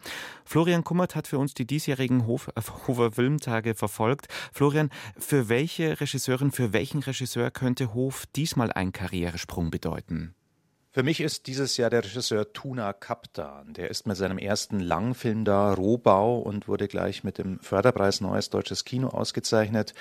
Florian 0.46 0.84
Kummert 0.84 1.16
hat 1.16 1.28
für 1.28 1.40
uns 1.40 1.56
die 1.56 1.66
diesjährigen 1.66 2.28
Hof, 2.28 2.50
äh, 2.50 2.62
Hofer 2.88 3.12
Filmtage 3.12 3.74
verfolgt. 3.74 4.28
Florian, 4.52 4.89
für 5.17 5.50
welche 5.50 6.00
Regisseurin, 6.00 6.52
für 6.52 6.74
welchen 6.74 7.02
Regisseur 7.02 7.52
könnte 7.52 7.93
Hof 7.93 8.26
diesmal 8.36 8.71
einen 8.71 8.93
Karrieresprung 8.93 9.71
bedeuten? 9.71 10.36
Für 10.95 11.04
mich 11.04 11.19
ist 11.19 11.48
dieses 11.48 11.76
Jahr 11.76 11.89
der 11.89 12.06
Regisseur 12.06 12.54
Tuna 12.54 12.93
Kaptan. 12.93 13.74
Der 13.74 13.91
ist 13.91 14.08
mit 14.08 14.15
seinem 14.15 14.38
ersten 14.38 14.80
Langfilm 14.80 15.43
da, 15.43 15.74
Rohbau, 15.74 16.39
und 16.39 16.69
wurde 16.69 16.88
gleich 16.88 17.26
mit 17.26 17.38
dem 17.38 17.60
Förderpreis 17.60 18.21
Neues 18.21 18.50
Deutsches 18.50 18.86
Kino 18.86 19.10
ausgezeichnet. 19.10 19.93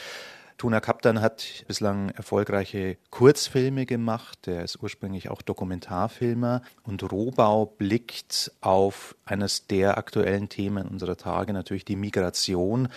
Tuna 0.56 0.78
Kaptan 0.78 1.20
hat 1.20 1.64
bislang 1.66 2.10
erfolgreiche 2.10 2.96
Kurzfilme 3.10 3.86
gemacht. 3.86 4.46
Der 4.46 4.62
ist 4.62 4.80
ursprünglich 4.80 5.30
auch 5.30 5.42
Dokumentarfilmer. 5.42 6.62
Und 6.84 7.02
Rohbau 7.10 7.66
blickt 7.66 8.52
auf 8.60 9.16
eines 9.24 9.66
der 9.66 9.98
aktuellen 9.98 10.48
Themen 10.48 10.86
unserer 10.86 11.16
Tage, 11.16 11.52
natürlich 11.52 11.84
die 11.84 11.96
Migration 11.96 12.88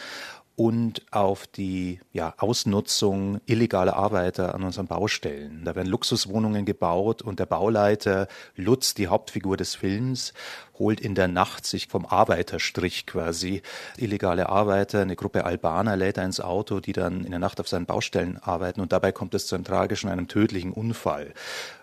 und 0.57 1.03
auf 1.11 1.45
die 1.45 1.99
ja, 2.13 2.33
Ausnutzung 2.39 3.39
illegaler 3.45 3.95
Arbeiter 3.95 4.55
an 4.55 4.63
unseren 4.63 4.87
Baustellen. 4.87 5.61
Da 5.63 5.75
werden 5.75 5.87
Luxuswohnungen 5.87 6.65
gebaut 6.65 7.21
und 7.21 7.39
der 7.39 7.45
Bauleiter 7.45 8.27
Lutz, 8.55 8.95
die 8.95 9.07
Hauptfigur 9.07 9.55
des 9.55 9.75
Films, 9.75 10.33
holt 10.79 10.99
in 10.99 11.13
der 11.13 11.27
Nacht 11.27 11.67
sich 11.67 11.87
vom 11.87 12.07
Arbeiterstrich 12.07 13.05
quasi 13.05 13.61
illegale 13.97 14.49
Arbeiter, 14.49 15.01
eine 15.01 15.15
Gruppe 15.15 15.45
Albaner 15.45 15.95
lädt 15.95 16.17
er 16.17 16.25
ins 16.25 16.39
Auto, 16.39 16.79
die 16.79 16.93
dann 16.93 17.23
in 17.23 17.29
der 17.29 17.39
Nacht 17.39 17.59
auf 17.59 17.67
seinen 17.67 17.85
Baustellen 17.85 18.39
arbeiten 18.41 18.81
und 18.81 18.91
dabei 18.91 19.11
kommt 19.11 19.35
es 19.35 19.45
zu 19.45 19.53
einem 19.53 19.63
tragischen, 19.63 20.09
einem 20.09 20.27
tödlichen 20.27 20.73
Unfall. 20.73 21.35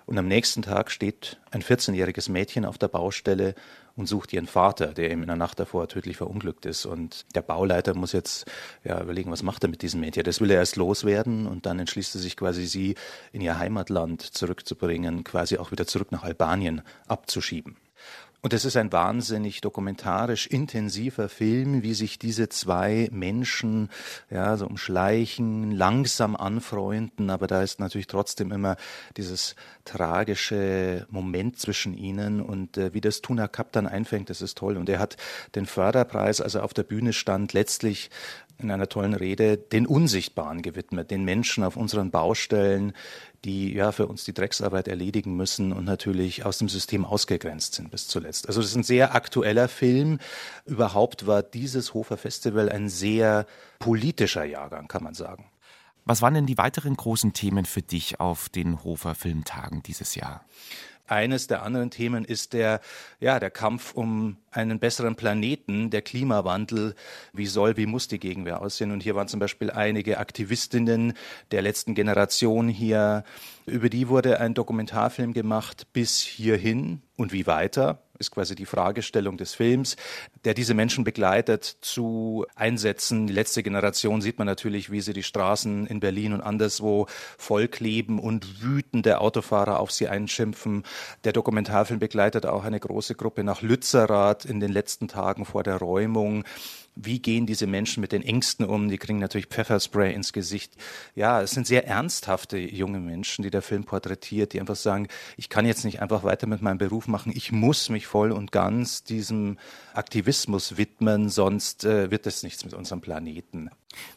Und 0.05 0.19
am 0.19 0.27
nächsten 0.27 0.63
Tag 0.63 0.91
steht 0.91 1.39
ein 1.53 1.63
14-jähriges 1.63 2.29
Mädchen 2.29 2.65
auf 2.65 2.77
der 2.77 2.89
Baustelle 2.89 3.55
und 3.97 4.07
sucht 4.07 4.33
ihren 4.33 4.47
Vater, 4.47 4.89
der 4.89 5.11
ihm 5.11 5.23
in 5.23 5.29
der 5.29 5.37
Nacht 5.37 5.61
davor 5.61 5.89
tödlich 5.89 6.17
verunglückt 6.17 6.67
ist. 6.67 6.85
Und 6.87 7.27
der 7.35 7.43
Bauleiter 7.43 7.95
muss 7.95 8.13
jetzt 8.13 8.47
ja, 8.83 9.01
überlegen, 9.01 9.31
was 9.31 9.43
macht 9.43 9.63
er 9.63 9.69
mit 9.69 9.83
diesem 9.83 10.01
Mädchen. 10.01 10.25
Das 10.25 10.41
will 10.41 10.51
er 10.51 10.59
erst 10.59 10.77
loswerden 10.77 11.47
und 11.47 11.67
dann 11.67 11.79
entschließt 11.79 12.15
er 12.17 12.21
sich 12.21 12.37
quasi, 12.37 12.67
sie 12.67 12.97
in 13.33 13.41
ihr 13.41 13.59
Heimatland 13.59 14.23
zurückzubringen, 14.23 15.23
quasi 15.23 15.59
auch 15.59 15.71
wieder 15.71 15.87
zurück 15.87 16.11
nach 16.11 16.25
Albanien 16.25 16.83
abzuschieben. 17.07 17.77
Und 18.45 18.53
es 18.53 18.67
ist 18.67 18.77
ein 18.77 18.93
wahnsinnig 18.93 19.63
dokumentarisch 19.63 20.47
intensiver 20.47 21.31
Film, 21.31 21.83
wie 21.83 21.95
sich 21.95 22.19
diese 22.19 22.51
zwei 22.51 23.09
Menschen 23.11 23.89
ja 24.29 24.59
so 24.59 24.67
umschleichen, 24.67 25.71
langsam 25.71 26.37
anfreunden, 26.37 27.31
aber 27.31 27.47
da 27.47 27.63
ist 27.63 27.81
natürlich 27.81 28.07
trotzdem 28.07 28.53
immer 28.53 28.77
dieses 29.17 29.57
tragische 29.87 31.07
Moment 31.09 31.59
zwischen 31.59 31.95
ihnen 31.95 32.43
und 32.43 32.77
äh, 32.77 32.93
wie 32.93 33.01
das 33.01 33.23
Tuna 33.23 33.49
Cup 33.49 33.73
dann 33.73 33.87
einfängt, 33.87 34.29
das 34.29 34.43
ist 34.43 34.59
toll. 34.59 34.77
Und 34.77 34.91
er 34.91 34.99
hat 34.99 35.17
den 35.55 35.65
Förderpreis, 35.65 36.43
als 36.43 36.55
er 36.55 36.65
auf 36.65 36.75
der 36.75 36.83
Bühne 36.83 37.15
stand, 37.15 37.55
letztlich 37.55 38.11
in 38.59 38.71
einer 38.71 38.89
tollen 38.89 39.15
Rede 39.15 39.57
den 39.57 39.87
Unsichtbaren 39.87 40.63
gewidmet, 40.63 41.11
den 41.11 41.25
Menschen 41.25 41.65
auf 41.65 41.77
unseren 41.77 42.11
Baustellen, 42.11 42.93
die 43.45 43.75
ja 43.75 43.93
für 43.93 44.07
uns 44.07 44.25
die 44.25 44.33
Drecksarbeit 44.33 44.89
erledigen 44.89 45.37
müssen 45.37 45.73
und 45.73 45.85
natürlich 45.85 46.45
aus 46.45 46.59
dem 46.59 46.69
System 46.69 47.05
ausgegrenzt 47.05 47.75
sind 47.75 47.91
bis 47.91 48.09
zuletzt. 48.09 48.49
Also 48.49 48.61
das 48.61 48.71
ist 48.71 48.77
ein 48.77 48.83
sehr 48.83 49.15
aktueller 49.15 49.69
Film. 49.69 50.19
Überhaupt 50.65 51.27
war 51.27 51.43
dieses 51.43 51.95
Hofer 51.95 52.17
Festival 52.17 52.71
ein 52.71 52.89
sehr 52.89 53.47
politischer 53.79 54.45
Jahrgang, 54.45 54.89
kann 54.89 55.03
man 55.03 55.15
sagen. 55.15 55.51
Was 56.07 56.21
waren 56.21 56.35
denn 56.35 56.47
die 56.47 56.59
weiteren 56.59 56.97
großen 56.97 57.33
Themen 57.33 57.65
für 57.65 57.83
dich 57.83 58.21
auf 58.21 58.51
den 58.51 58.85
Hofer 58.85 59.15
Filmtagen 59.15 59.83
dieses 59.83 60.15
Jahr? 60.15 60.45
Eines 61.07 61.47
der 61.47 61.63
anderen 61.63 61.91
Themen 61.91 62.25
ist 62.25 62.53
der, 62.53 62.81
ja, 63.21 63.39
der 63.41 63.51
Kampf 63.51 63.93
um 63.95 64.37
einen 64.51 64.79
besseren 64.79 65.17
Planeten, 65.17 65.91
der 65.91 66.03
Klimawandel. 66.03 66.95
Wie 67.33 67.47
soll, 67.47 67.77
wie 67.77 67.87
muss 67.87 68.09
die 68.09 68.19
Gegenwehr 68.21 68.63
aussehen? 68.63 68.91
Und 68.91 69.03
hier 69.03 69.15
waren 69.15 69.29
zum 69.29 69.41
Beispiel 69.41 69.71
einige 69.71 70.19
Aktivistinnen 70.19 71.15
der 71.51 71.63
letzten 71.63 71.95
Generation 71.95 72.69
hier. 72.69 73.25
Über 73.67 73.89
die 73.89 74.09
wurde 74.09 74.41
ein 74.41 74.55
Dokumentarfilm 74.55 75.33
gemacht 75.33 75.87
bis 75.93 76.21
hierhin 76.21 77.03
und 77.17 77.33
wie 77.33 77.47
weiter 77.47 78.04
ist 78.25 78.31
quasi 78.31 78.55
die 78.55 78.67
Fragestellung 78.67 79.37
des 79.37 79.55
Films, 79.55 79.97
der 80.45 80.55
diese 80.55 80.75
Menschen 80.75 81.05
begleitet 81.05 81.65
zu 81.81 82.47
Einsätzen. 82.57 83.27
Die 83.27 83.33
letzte 83.33 83.63
Generation 83.63 84.21
sieht 84.21 84.39
man 84.39 84.47
natürlich, 84.47 84.91
wie 84.91 85.01
sie 85.01 85.13
die 85.13 85.23
Straßen 85.23 85.87
in 85.87 86.01
Berlin 86.01 86.33
und 86.33 86.41
anderswo 86.41 87.07
vollkleben 87.39 88.19
und 88.19 88.63
wütende 88.63 89.21
Autofahrer 89.21 89.79
auf 89.79 89.91
sie 89.91 90.09
einschimpfen. 90.09 90.85
Der 91.25 91.33
Dokumentarfilm 91.33 92.01
begleitet 92.01 92.47
auch 92.47 92.65
eine 92.65 92.81
große 92.81 93.15
Gruppe 93.15 93.45
nach 93.45 93.63
Lützerath 93.63 94.45
in 94.45 94.61
den 94.61 94.73
letzten 94.73 95.09
Tagen 95.09 95.45
vor 95.45 95.63
der 95.63 95.77
Räumung 95.77 96.45
wie 96.97 97.19
gehen 97.19 97.47
diese 97.47 97.67
Menschen 97.67 98.01
mit 98.01 98.13
den 98.13 98.23
Ängsten 98.23 98.65
um? 98.65 98.89
Die 98.89 98.99
kriegen 98.99 99.19
natürlich 99.19 99.47
Pfefferspray 99.47 100.15
ins 100.15 100.33
Gesicht. 100.33 100.75
Ja, 101.15 101.43
es 101.43 101.51
sind 101.51 101.67
sehr 101.67 101.87
ernsthafte 101.87 102.59
junge 102.59 103.01
Menschen, 103.01 103.43
die 103.43 103.51
der 103.51 103.63
Film 103.63 103.85
porträtiert, 103.85 104.53
die 104.53 104.61
einfach 104.61 104.77
sagen, 104.77 105.09
ich 105.37 105.49
kann 105.49 105.67
jetzt 105.67 105.85
nicht 105.85 106.01
einfach 106.01 106.23
weiter 106.23 106.47
mit 106.47 106.63
meinem 106.63 106.79
Beruf 106.79 107.09
machen, 107.09 107.33
ich 107.35 107.53
muss 107.53 107.89
mich 107.89 108.07
voll 108.07 108.31
und 108.33 108.53
ganz 108.53 109.03
diesem 109.03 109.59
Aktivismus 109.93 110.77
widmen, 110.77 111.29
sonst 111.29 111.85
äh, 111.85 112.11
wird 112.11 112.27
es 112.27 112.43
nichts 112.43 112.65
mit 112.65 112.75
unserem 112.75 113.01
Planeten. 113.01 113.71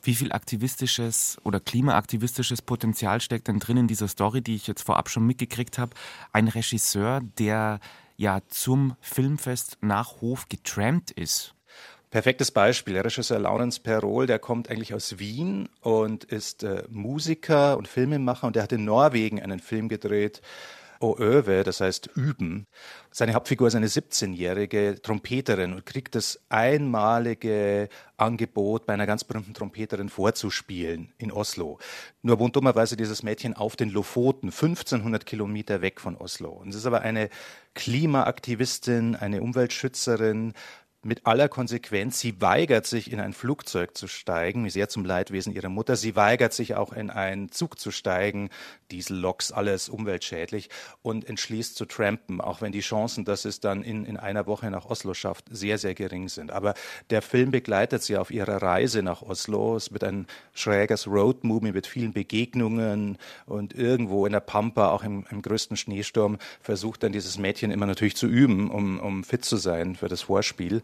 Wie 0.03 0.15
viel 0.15 0.31
aktivistisches 0.31 1.37
oder 1.43 1.59
klimaaktivistisches 1.59 2.61
Potenzial 2.61 3.21
steckt 3.21 3.47
denn 3.47 3.59
drin 3.59 3.77
in 3.77 3.87
dieser 3.87 4.07
Story, 4.07 4.41
die 4.41 4.55
ich 4.55 4.67
jetzt 4.67 4.83
vorab 4.83 5.09
schon 5.09 5.25
mitgekriegt 5.25 5.77
habe? 5.77 5.95
Ein 6.31 6.47
Regisseur, 6.47 7.21
der 7.37 7.79
ja 8.17 8.41
zum 8.47 8.95
Filmfest 9.01 9.77
nach 9.81 10.21
Hof 10.21 10.49
getrampt 10.49 11.11
ist 11.11 11.53
Perfektes 12.09 12.51
Beispiel. 12.51 12.93
Der 12.93 13.03
Regisseur 13.03 13.39
Laurens 13.39 13.79
Perol, 13.79 14.27
der 14.27 14.39
kommt 14.39 14.69
eigentlich 14.69 14.93
aus 14.93 15.19
Wien 15.19 15.67
und 15.81 16.23
ist 16.23 16.63
äh, 16.63 16.83
Musiker 16.89 17.77
und 17.77 17.87
Filmemacher 17.87 18.47
und 18.47 18.55
der 18.55 18.63
hat 18.63 18.71
in 18.71 18.85
Norwegen 18.85 19.41
einen 19.41 19.59
Film 19.59 19.89
gedreht, 19.89 20.41
O 20.99 21.15
Öwe, 21.19 21.63
das 21.63 21.81
heißt 21.81 22.09
üben. 22.15 22.65
Seine 23.11 23.33
Hauptfigur 23.33 23.67
ist 23.67 23.75
eine 23.75 23.87
17-jährige 23.87 24.99
Trompeterin 25.01 25.73
und 25.73 25.85
kriegt 25.85 26.15
das 26.15 26.39
einmalige 26.49 27.89
Angebot, 28.15 28.85
bei 28.85 28.93
einer 28.93 29.05
ganz 29.05 29.23
berühmten 29.23 29.53
Trompeterin 29.53 30.09
vorzuspielen 30.09 31.13
in 31.17 31.31
Oslo. 31.31 31.77
Nur 32.23 32.39
wohnt 32.39 32.55
dummerweise 32.55 32.97
dieses 32.97 33.21
Mädchen 33.21 33.53
auf 33.53 33.75
den 33.75 33.89
Lofoten, 33.89 34.47
1500 34.47 35.25
Kilometer 35.25 35.81
weg 35.81 36.01
von 36.01 36.15
Oslo. 36.15 36.49
Und 36.49 36.69
es 36.69 36.75
ist 36.75 36.85
aber 36.85 37.01
eine 37.01 37.29
Klimaaktivistin, 37.75 39.15
eine 39.15 39.41
Umweltschützerin, 39.41 40.53
mit 41.03 41.25
aller 41.25 41.47
Konsequenz. 41.47 42.19
Sie 42.19 42.41
weigert 42.41 42.85
sich, 42.85 43.11
in 43.11 43.19
ein 43.19 43.33
Flugzeug 43.33 43.95
zu 43.97 44.07
steigen, 44.07 44.69
sehr 44.69 44.89
zum 44.89 45.05
Leidwesen 45.05 45.53
ihrer 45.53 45.69
Mutter. 45.69 45.95
Sie 45.95 46.15
weigert 46.15 46.53
sich 46.53 46.75
auch, 46.75 46.91
in 46.91 47.09
einen 47.09 47.51
Zug 47.51 47.79
zu 47.79 47.91
steigen. 47.91 48.49
Dieselloks, 48.91 49.51
alles 49.51 49.89
umweltschädlich. 49.89 50.69
Und 51.01 51.27
entschließt 51.27 51.75
zu 51.75 51.85
trampen, 51.85 52.41
auch 52.41 52.61
wenn 52.61 52.71
die 52.71 52.81
Chancen, 52.81 53.25
dass 53.25 53.45
es 53.45 53.59
dann 53.59 53.83
in, 53.83 54.05
in 54.05 54.17
einer 54.17 54.47
Woche 54.47 54.69
nach 54.71 54.85
Oslo 54.85 55.13
schafft, 55.13 55.45
sehr, 55.49 55.77
sehr 55.77 55.93
gering 55.93 56.29
sind. 56.29 56.51
Aber 56.51 56.73
der 57.09 57.21
Film 57.21 57.51
begleitet 57.51 58.03
sie 58.03 58.17
auf 58.17 58.31
ihrer 58.31 58.61
Reise 58.61 59.03
nach 59.03 59.21
Oslo. 59.21 59.75
Es 59.77 59.93
wird 59.93 60.03
ein 60.03 60.27
schräges 60.53 61.07
Roadmovie 61.07 61.71
mit 61.71 61.87
vielen 61.87 62.13
Begegnungen 62.13 63.17
und 63.45 63.73
irgendwo 63.73 64.25
in 64.25 64.33
der 64.33 64.39
Pampa, 64.39 64.89
auch 64.89 65.03
im, 65.03 65.25
im 65.29 65.41
größten 65.41 65.77
Schneesturm, 65.77 66.37
versucht 66.59 67.03
dann 67.03 67.11
dieses 67.11 67.37
Mädchen 67.37 67.71
immer 67.71 67.85
natürlich 67.85 68.15
zu 68.15 68.27
üben, 68.27 68.71
um, 68.71 68.99
um 68.99 69.23
fit 69.23 69.45
zu 69.45 69.57
sein 69.57 69.95
für 69.95 70.07
das 70.07 70.23
Vorspiel. 70.23 70.83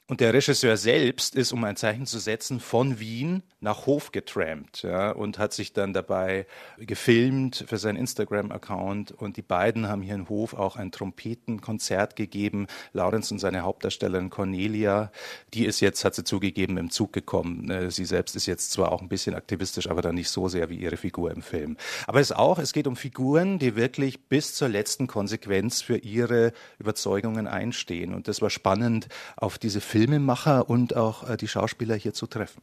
Und 0.07 0.19
der 0.19 0.33
Regisseur 0.33 0.75
selbst 0.75 1.35
ist, 1.35 1.53
um 1.53 1.63
ein 1.63 1.77
Zeichen 1.77 2.05
zu 2.05 2.19
setzen, 2.19 2.59
von 2.59 2.99
Wien 2.99 3.43
nach 3.61 3.85
Hof 3.85 4.11
getrampt 4.11 4.81
ja, 4.81 5.11
und 5.11 5.37
hat 5.39 5.53
sich 5.53 5.71
dann 5.71 5.93
dabei 5.93 6.47
gefilmt 6.79 7.63
für 7.67 7.77
seinen 7.77 7.95
Instagram-Account. 7.95 9.11
Und 9.11 9.37
die 9.37 9.41
beiden 9.41 9.87
haben 9.87 10.01
hier 10.01 10.15
in 10.15 10.27
Hof 10.27 10.53
auch 10.53 10.75
ein 10.75 10.91
Trompetenkonzert 10.91 12.15
gegeben. 12.15 12.67
Laurenz 12.91 13.31
und 13.31 13.39
seine 13.39 13.61
Hauptdarstellerin 13.61 14.29
Cornelia, 14.29 15.11
die 15.53 15.65
ist 15.65 15.79
jetzt, 15.79 16.03
hat 16.03 16.15
sie 16.15 16.23
zugegeben, 16.23 16.77
im 16.77 16.89
Zug 16.89 17.13
gekommen. 17.13 17.69
Äh, 17.69 17.91
sie 17.91 18.05
selbst 18.05 18.35
ist 18.35 18.47
jetzt 18.47 18.71
zwar 18.71 18.91
auch 18.91 19.01
ein 19.01 19.09
bisschen 19.09 19.35
aktivistisch, 19.35 19.89
aber 19.89 20.01
dann 20.01 20.15
nicht 20.15 20.29
so 20.29 20.49
sehr 20.49 20.69
wie 20.69 20.77
ihre 20.77 20.97
Figur 20.97 21.31
im 21.31 21.41
Film. 21.43 21.77
Aber 22.07 22.19
es 22.19 22.31
auch, 22.31 22.59
es 22.59 22.73
geht 22.73 22.87
um 22.87 22.95
Figuren, 22.95 23.59
die 23.59 23.75
wirklich 23.75 24.27
bis 24.27 24.55
zur 24.55 24.67
letzten 24.67 25.07
Konsequenz 25.07 25.81
für 25.81 25.97
ihre 25.97 26.51
Überzeugungen 26.79 27.47
einstehen. 27.47 28.13
Und 28.13 28.27
das 28.27 28.41
war 28.41 28.49
spannend, 28.49 29.07
auf 29.37 29.57
diese 29.57 29.79
Filmemacher 29.91 30.69
und 30.69 30.95
auch 30.95 31.27
äh, 31.27 31.35
die 31.35 31.49
Schauspieler 31.49 31.95
hier 31.95 32.13
zu 32.13 32.25
treffen. 32.25 32.61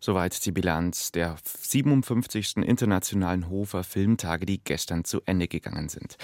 Soweit 0.00 0.44
die 0.44 0.50
Bilanz 0.50 1.12
der 1.12 1.36
57. 1.44 2.56
Internationalen 2.56 3.48
Hofer 3.48 3.84
Filmtage, 3.84 4.44
die 4.44 4.58
gestern 4.58 5.04
zu 5.04 5.20
Ende 5.24 5.46
gegangen 5.46 5.88
sind. 5.88 6.16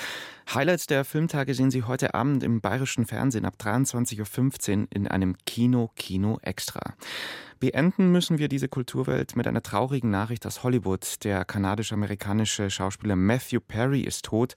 Highlights 0.52 0.88
der 0.88 1.04
Filmtage 1.04 1.54
sehen 1.54 1.70
Sie 1.70 1.84
heute 1.84 2.14
Abend 2.14 2.42
im 2.42 2.60
bayerischen 2.60 3.06
Fernsehen 3.06 3.44
ab 3.44 3.54
23.15 3.60 4.80
Uhr 4.80 4.86
in 4.90 5.06
einem 5.06 5.36
Kino 5.46 5.92
Kino 5.94 6.40
Extra. 6.42 6.94
Beenden 7.60 8.12
müssen 8.12 8.38
wir 8.38 8.48
diese 8.48 8.68
Kulturwelt 8.68 9.36
mit 9.36 9.46
einer 9.46 9.62
traurigen 9.62 10.10
Nachricht 10.10 10.46
aus 10.46 10.62
Hollywood. 10.62 11.24
Der 11.24 11.44
kanadisch-amerikanische 11.44 12.70
Schauspieler 12.70 13.16
Matthew 13.16 13.60
Perry 13.60 14.00
ist 14.00 14.24
tot. 14.24 14.54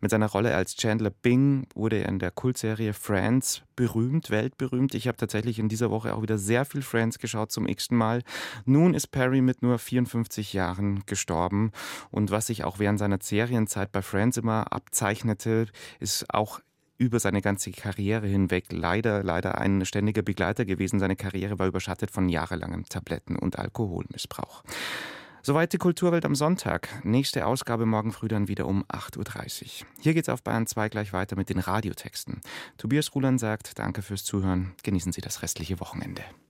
Mit 0.00 0.10
seiner 0.10 0.26
Rolle 0.26 0.54
als 0.54 0.76
Chandler 0.76 1.10
Bing 1.10 1.66
wurde 1.74 1.96
er 1.96 2.08
in 2.08 2.18
der 2.18 2.30
Kultserie 2.30 2.92
Friends 2.92 3.62
berühmt, 3.76 4.30
weltberühmt. 4.30 4.94
Ich 4.94 5.08
habe 5.08 5.16
tatsächlich 5.16 5.58
in 5.58 5.68
dieser 5.68 5.90
Woche 5.90 6.14
auch 6.14 6.22
wieder 6.22 6.38
sehr 6.38 6.64
viel 6.64 6.82
Friends 6.82 7.18
geschaut 7.18 7.52
zum 7.52 7.66
x 7.66 7.90
Mal. 7.90 8.22
Nun 8.64 8.94
ist 8.94 9.08
Perry 9.08 9.40
mit 9.40 9.62
nur 9.62 9.78
54 9.78 10.52
Jahren 10.52 11.04
gestorben. 11.06 11.72
Und 12.10 12.30
was 12.30 12.46
sich 12.46 12.64
auch 12.64 12.78
während 12.78 12.98
seiner 12.98 13.18
Serienzeit 13.20 13.92
bei 13.92 14.02
Friends 14.02 14.36
immer 14.36 14.72
abzeichnete, 14.72 15.66
ist 16.00 16.32
auch 16.32 16.60
über 16.98 17.20
seine 17.20 17.40
ganze 17.40 17.70
Karriere 17.70 18.26
hinweg 18.26 18.66
leider, 18.70 19.22
leider 19.22 19.58
ein 19.58 19.84
ständiger 19.86 20.22
Begleiter 20.22 20.64
gewesen. 20.64 20.98
Seine 20.98 21.16
Karriere 21.16 21.58
war 21.58 21.68
überschattet 21.68 22.10
von 22.10 22.28
jahrelangem 22.28 22.84
Tabletten- 22.84 23.36
und 23.36 23.58
Alkoholmissbrauch. 23.58 24.64
Soweit 25.42 25.72
die 25.72 25.78
Kulturwelt 25.78 26.24
am 26.24 26.34
Sonntag. 26.34 26.88
Nächste 27.04 27.46
Ausgabe 27.46 27.86
morgen 27.86 28.12
früh 28.12 28.28
dann 28.28 28.48
wieder 28.48 28.66
um 28.66 28.84
8.30 28.84 29.62
Uhr. 29.62 29.86
Hier 30.00 30.12
geht's 30.12 30.28
auf 30.28 30.42
Bayern 30.42 30.66
2 30.66 30.88
gleich 30.88 31.12
weiter 31.12 31.36
mit 31.36 31.48
den 31.48 31.60
Radiotexten. 31.60 32.40
Tobias 32.76 33.14
Ruland 33.14 33.40
sagt, 33.40 33.78
danke 33.78 34.02
fürs 34.02 34.24
Zuhören. 34.24 34.74
Genießen 34.82 35.12
Sie 35.12 35.20
das 35.20 35.40
restliche 35.42 35.80
Wochenende. 35.80 36.22